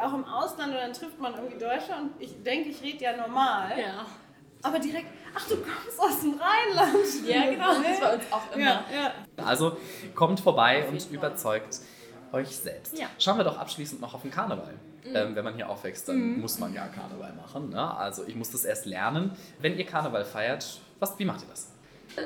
[0.00, 3.16] auch im Ausland, und dann trifft man irgendwie Deutsche und ich denke, ich rede ja
[3.16, 3.78] normal.
[3.78, 4.06] Ja.
[4.62, 7.26] Aber direkt, ach, du kommst aus dem Rheinland.
[7.26, 8.64] Ja, genau, das war uns auch immer.
[8.64, 9.44] Ja, ja.
[9.44, 9.76] Also
[10.14, 11.80] kommt vorbei und überzeugt
[12.32, 12.96] euch selbst.
[12.96, 13.06] Ja.
[13.18, 14.74] Schauen wir doch abschließend noch auf den Karneval.
[15.04, 15.16] Mhm.
[15.16, 16.40] Ähm, wenn man hier aufwächst, dann mhm.
[16.40, 17.70] muss man ja Karneval machen.
[17.70, 17.96] Ne?
[17.96, 19.36] Also ich muss das erst lernen.
[19.58, 21.71] Wenn ihr Karneval feiert, was, wie macht ihr das?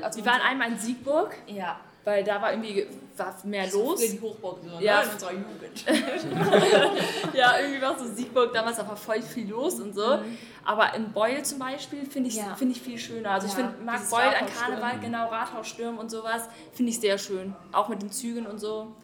[0.03, 1.35] Also wir waren einmal in Siegburg.
[1.47, 1.81] Ja.
[2.05, 3.99] Weil da war irgendwie war mehr los.
[3.99, 5.01] die Hochburg so, ja.
[5.01, 5.07] Ne?
[5.07, 5.85] in unserer Jugend.
[7.35, 10.19] ja, irgendwie war so Siegburg damals aber voll viel los und so.
[10.19, 10.39] Mhm.
[10.65, 12.55] Aber in Beul zum Beispiel finde ich, ja.
[12.55, 13.33] find ich viel schöner.
[13.33, 17.19] Also ja, ich finde, mag Beul an Karneval, genau, Rathausstürm und sowas, finde ich sehr
[17.19, 17.57] schön.
[17.73, 18.95] Auch mit den Zügen und so.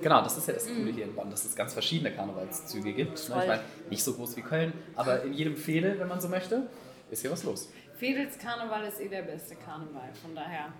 [0.00, 0.94] Genau, das ist ja das Coole mhm.
[0.94, 3.28] hier in Bonn, dass es ganz verschiedene Karnevalszüge gibt.
[3.28, 3.36] Ne?
[3.42, 6.68] Ich meine, nicht so groß wie Köln, aber in jedem Fehde, wenn man so möchte,
[7.10, 7.68] ist hier was los.
[7.98, 10.72] Fedels Karneval ist eh der beste Karneval, von daher.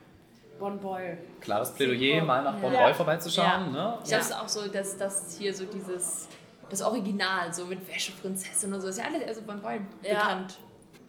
[0.58, 1.18] Bonn-Beul.
[1.40, 2.94] Klares Plädoyer, mal nach Bonn-Beul ja.
[2.94, 3.46] vorbeizuschauen.
[3.46, 3.70] Ja.
[3.70, 3.98] Ne?
[4.02, 6.28] Ich glaube, es ist auch so, dass das hier so dieses,
[6.70, 10.58] das Original, so mit Wäscheprinzessin und so, ist ja alles eher so Bonn-Beul bekannt.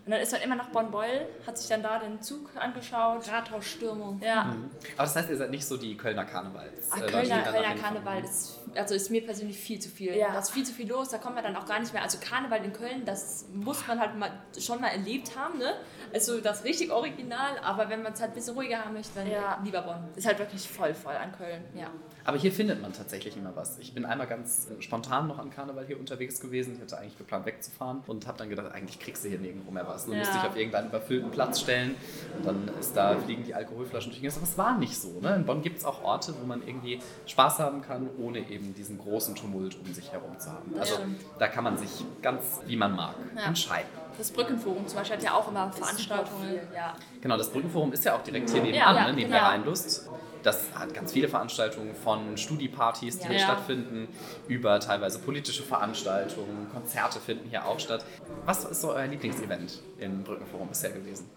[0.07, 3.29] Und dann ist man immer nach Bonn-Beul, hat sich dann da den Zug angeschaut.
[3.29, 4.21] Rathausstürmung.
[4.23, 4.45] Ja.
[4.45, 4.71] Mhm.
[4.95, 6.89] Aber das heißt, ihr seid nicht so die Kölner Karnevals.
[6.91, 10.15] Ah, Kölner, Kölner Karneval ist, also ist mir persönlich viel zu viel.
[10.15, 10.31] Ja.
[10.31, 12.03] Da ist viel zu viel los, da kommt man dann auch gar nicht mehr.
[12.03, 15.73] Also Karneval in Köln, das muss man halt mal, schon mal erlebt haben, ne?
[16.13, 19.29] Also das richtig original, aber wenn man es halt ein bisschen ruhiger haben möchte, dann
[19.29, 19.59] ja.
[19.61, 20.07] lieber Bonn.
[20.15, 21.87] Ist halt wirklich voll voll an Köln, ja.
[22.27, 23.79] Aber hier findet man tatsächlich immer was.
[23.79, 26.73] Ich bin einmal ganz spontan noch an Karneval hier unterwegs gewesen.
[26.75, 29.87] Ich hatte eigentlich geplant wegzufahren und habe dann gedacht, eigentlich kriegst du hier nirgendwo mehr
[29.87, 30.07] was.
[30.07, 30.19] Dann ja.
[30.19, 31.95] musste ich auf irgendeinen überfüllten Platz stellen
[32.37, 34.35] und dann ist da, fliegen die Alkoholflaschen durch.
[34.35, 35.21] Aber es war nicht so.
[35.21, 35.37] Ne?
[35.37, 38.97] In Bonn gibt es auch Orte, wo man irgendwie Spaß haben kann, ohne eben diesen
[38.97, 40.77] großen Tumult um sich herum zu haben.
[40.77, 40.95] Also
[41.39, 43.43] da kann man sich ganz, wie man mag, ja.
[43.43, 43.87] entscheiden.
[44.17, 46.59] Das Brückenforum zum Beispiel hat ja auch immer Veranstaltungen.
[46.75, 46.93] Ja.
[47.21, 49.13] Genau, das Brückenforum ist ja auch direkt hier nebenan, ja, ne?
[49.13, 49.39] neben genau.
[49.39, 50.09] der Rheinlust.
[50.47, 53.31] Das hat ganz viele Veranstaltungen von Studiepartys, die ja.
[53.31, 54.07] hier stattfinden,
[54.47, 58.05] über teilweise politische Veranstaltungen, Konzerte finden hier auch statt.
[58.45, 61.29] Was ist so euer Lieblingsevent im Brückenforum bisher gewesen?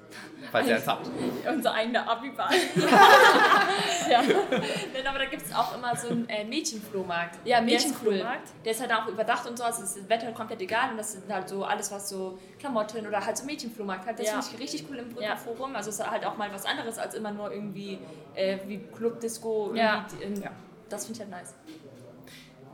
[0.50, 1.10] Falls ihr eins habt.
[1.48, 2.50] Unser eigener Abiball.
[4.10, 4.22] ja.
[4.22, 7.38] Nein, aber da gibt es auch immer so einen äh, Mädchenflohmarkt.
[7.44, 8.48] Ja, Mädchenflohmarkt.
[8.48, 8.62] Cool.
[8.64, 11.32] Der ist halt auch überdacht und so, also das Wetter komplett egal und das sind
[11.32, 14.18] halt so alles, was so Klamotten oder halt so Mädchenflohmarkt halt.
[14.18, 14.40] Das ja.
[14.40, 15.76] finde ich richtig cool im Brückenforum.
[15.76, 17.98] Also es ist halt auch mal was anderes als immer nur irgendwie
[18.34, 19.72] äh, wie Club Disco.
[19.74, 20.06] Ja.
[20.20, 20.50] ja.
[20.88, 21.54] Das finde ich halt nice.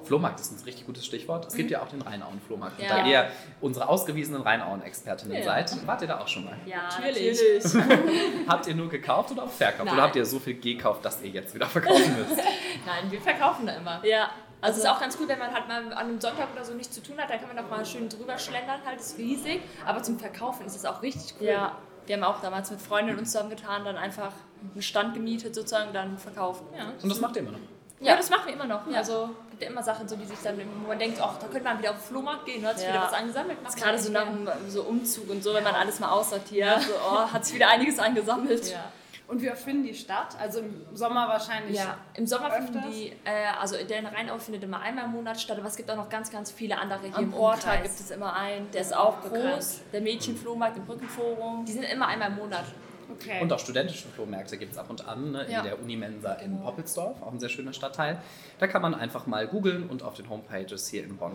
[0.07, 1.47] Flohmarkt ist ein richtig gutes Stichwort.
[1.47, 1.75] Es gibt mhm.
[1.75, 2.81] ja auch den Rheinauen-Flohmarkt.
[2.81, 2.89] Ja.
[2.89, 5.45] Da ihr unsere ausgewiesenen Rheinauen-Expertinnen ja.
[5.45, 6.57] seid, wart ihr da auch schon mal?
[6.65, 7.39] Ja, natürlich.
[7.73, 8.09] natürlich.
[8.49, 9.85] habt ihr nur gekauft oder auch verkauft?
[9.85, 9.95] Nein.
[9.95, 12.37] Oder habt ihr so viel gekauft, dass ihr jetzt wieder verkaufen müsst?
[12.87, 14.05] Nein, wir verkaufen da immer.
[14.05, 14.31] Ja.
[14.61, 16.73] Also, es ist auch ganz cool, wenn man halt mal an einem Sonntag oder so
[16.73, 19.61] nichts zu tun hat, dann kann man doch mal schön drüber schlendern, halt ist riesig.
[19.85, 21.49] Aber zum Verkaufen ist es auch richtig cool.
[21.49, 21.77] Ja.
[22.07, 24.33] Wir haben auch damals mit Freundinnen uns zusammengetan, dann einfach
[24.73, 26.63] einen Stand gemietet sozusagen, dann verkauft.
[26.77, 26.93] Ja.
[27.03, 27.59] Und das macht ihr immer noch?
[28.01, 28.87] Ja, ja, das machen wir immer noch.
[28.91, 28.99] Ja.
[28.99, 31.65] Also gibt ja immer Sachen, so, die sich dann, wo man denkt, ach, da könnte
[31.65, 32.95] man wieder auf den Flohmarkt gehen, hat sich ja.
[32.95, 33.59] wieder was angesammelt.
[33.65, 36.83] Das ist gerade so nach einem so Umzug und so, wenn man alles mal aussortiert,
[36.83, 38.71] so, oh, hat sich wieder einiges angesammelt.
[38.71, 38.93] Ja.
[39.29, 40.37] Und wie oft finden die statt?
[40.39, 41.77] Also im Sommer wahrscheinlich.
[41.77, 42.67] Ja, im Sommer öfters?
[42.67, 45.77] finden die, äh, also der in Rheinau findet immer einmal im Monat statt, aber es
[45.77, 48.71] gibt auch noch ganz, ganz viele andere hier Am im Porta gibt es immer einen,
[48.71, 49.81] der ist auch groß.
[49.93, 51.65] Der Mädchenflohmarkt im Brückenforum.
[51.65, 52.67] Die sind immer einmal im Monat.
[53.13, 53.41] Okay.
[53.41, 55.59] Und auch studentische Flohmärkte gibt es ab und an ne, ja.
[55.59, 56.61] in der Unimensa in.
[56.61, 58.21] Poppelsdorf, auch ein sehr schöner Stadtteil.
[58.59, 61.33] Da kann man einfach mal googeln und auf den Homepages hier in Bonn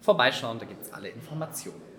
[0.00, 1.89] vorbeischauen, da gibt es alle Informationen.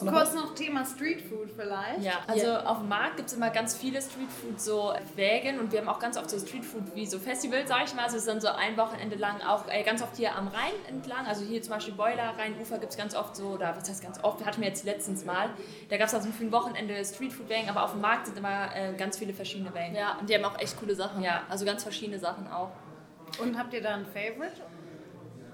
[0.00, 2.02] Kurz noch Thema Streetfood vielleicht.
[2.02, 2.66] Ja, also yeah.
[2.66, 5.98] auf dem Markt gibt es immer ganz viele Streetfood so Wägen und wir haben auch
[5.98, 8.04] ganz oft so Streetfood wie so Festivals, sag ich mal.
[8.04, 10.72] Also es ist dann so ein Wochenende lang auch äh, ganz oft hier am Rhein
[10.88, 11.26] entlang.
[11.26, 14.22] Also hier zum Beispiel Boiler, Rheinufer gibt es ganz oft so, oder was heißt ganz
[14.24, 15.50] oft, hatten wir jetzt letztens mal.
[15.88, 18.94] Da gab es also für ein Wochenende Streetfood-Wägen, aber auf dem Markt sind immer äh,
[18.94, 19.94] ganz viele verschiedene Wägen.
[19.94, 21.22] Ja, und die haben auch echt coole Sachen.
[21.22, 22.70] Ja, also ganz verschiedene Sachen auch.
[23.38, 24.60] Und habt ihr da ein Favorite?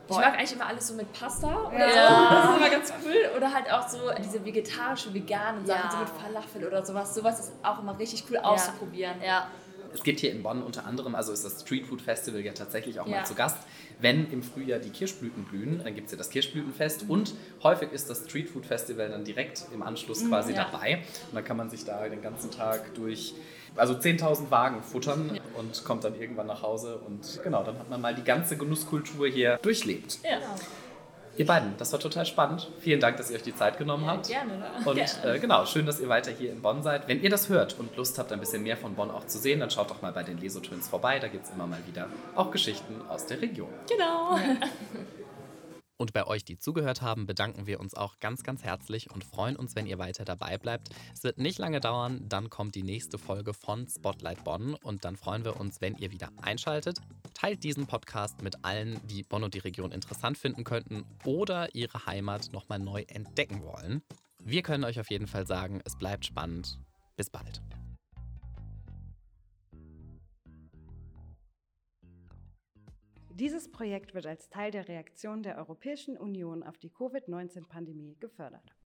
[0.09, 2.09] Ich mag eigentlich immer alles so mit Pasta oder ja.
[2.09, 2.35] so.
[2.35, 3.37] Das ist immer ganz cool.
[3.37, 5.91] Oder halt auch so diese vegetarische, veganen Sachen, ja.
[5.91, 7.15] so mit Falafel oder sowas.
[7.15, 9.17] Sowas ist auch immer richtig cool auszuprobieren.
[9.25, 9.49] Ja.
[9.97, 13.01] Es gibt hier in Bonn unter anderem, also ist das Street Food Festival ja tatsächlich
[13.01, 13.57] auch mal zu Gast.
[13.99, 17.11] Wenn im Frühjahr die Kirschblüten blühen, dann gibt es ja das Kirschblütenfest mhm.
[17.11, 20.99] und häufig ist das Street Food Festival dann direkt im Anschluss mhm, quasi dabei.
[21.29, 23.35] Und dann kann man sich da den ganzen Tag durch
[23.77, 25.41] also 10.000 Wagen futtern ja.
[25.59, 29.29] und kommt dann irgendwann nach Hause und genau, dann hat man mal die ganze Genusskultur
[29.29, 30.19] hier durchlebt.
[30.25, 30.39] Ja.
[31.37, 32.71] Ihr beiden, das war total spannend.
[32.81, 34.29] Vielen Dank, dass ihr euch die Zeit genommen habt.
[34.29, 34.65] Ja, gerne.
[34.87, 35.37] Und gerne.
[35.37, 37.09] Äh, genau, schön, dass ihr weiter hier in Bonn seid.
[37.09, 39.61] Wenn ihr das hört und Lust habt, ein bisschen mehr von Bonn auch zu sehen,
[39.61, 41.19] dann schaut doch mal bei den Lesotwins vorbei.
[41.19, 43.69] Da gibt es immer mal wieder auch Geschichten aus der Region.
[43.89, 44.39] Genau.
[45.99, 49.57] Und bei euch, die zugehört haben, bedanken wir uns auch ganz, ganz herzlich und freuen
[49.57, 50.91] uns, wenn ihr weiter dabei bleibt.
[51.15, 55.17] Es wird nicht lange dauern, dann kommt die nächste Folge von Spotlight Bonn und dann
[55.17, 56.99] freuen wir uns, wenn ihr wieder einschaltet.
[57.35, 62.07] Teilt diesen Podcast mit allen, die Bonn und die Region interessant finden könnten oder ihre
[62.07, 64.03] Heimat nochmal neu entdecken wollen.
[64.39, 66.79] Wir können euch auf jeden Fall sagen, es bleibt spannend.
[67.17, 67.63] Bis bald.
[73.39, 78.75] Dieses Projekt wird als Teil der Reaktion der Europäischen Union auf die Covid-19-Pandemie gefördert.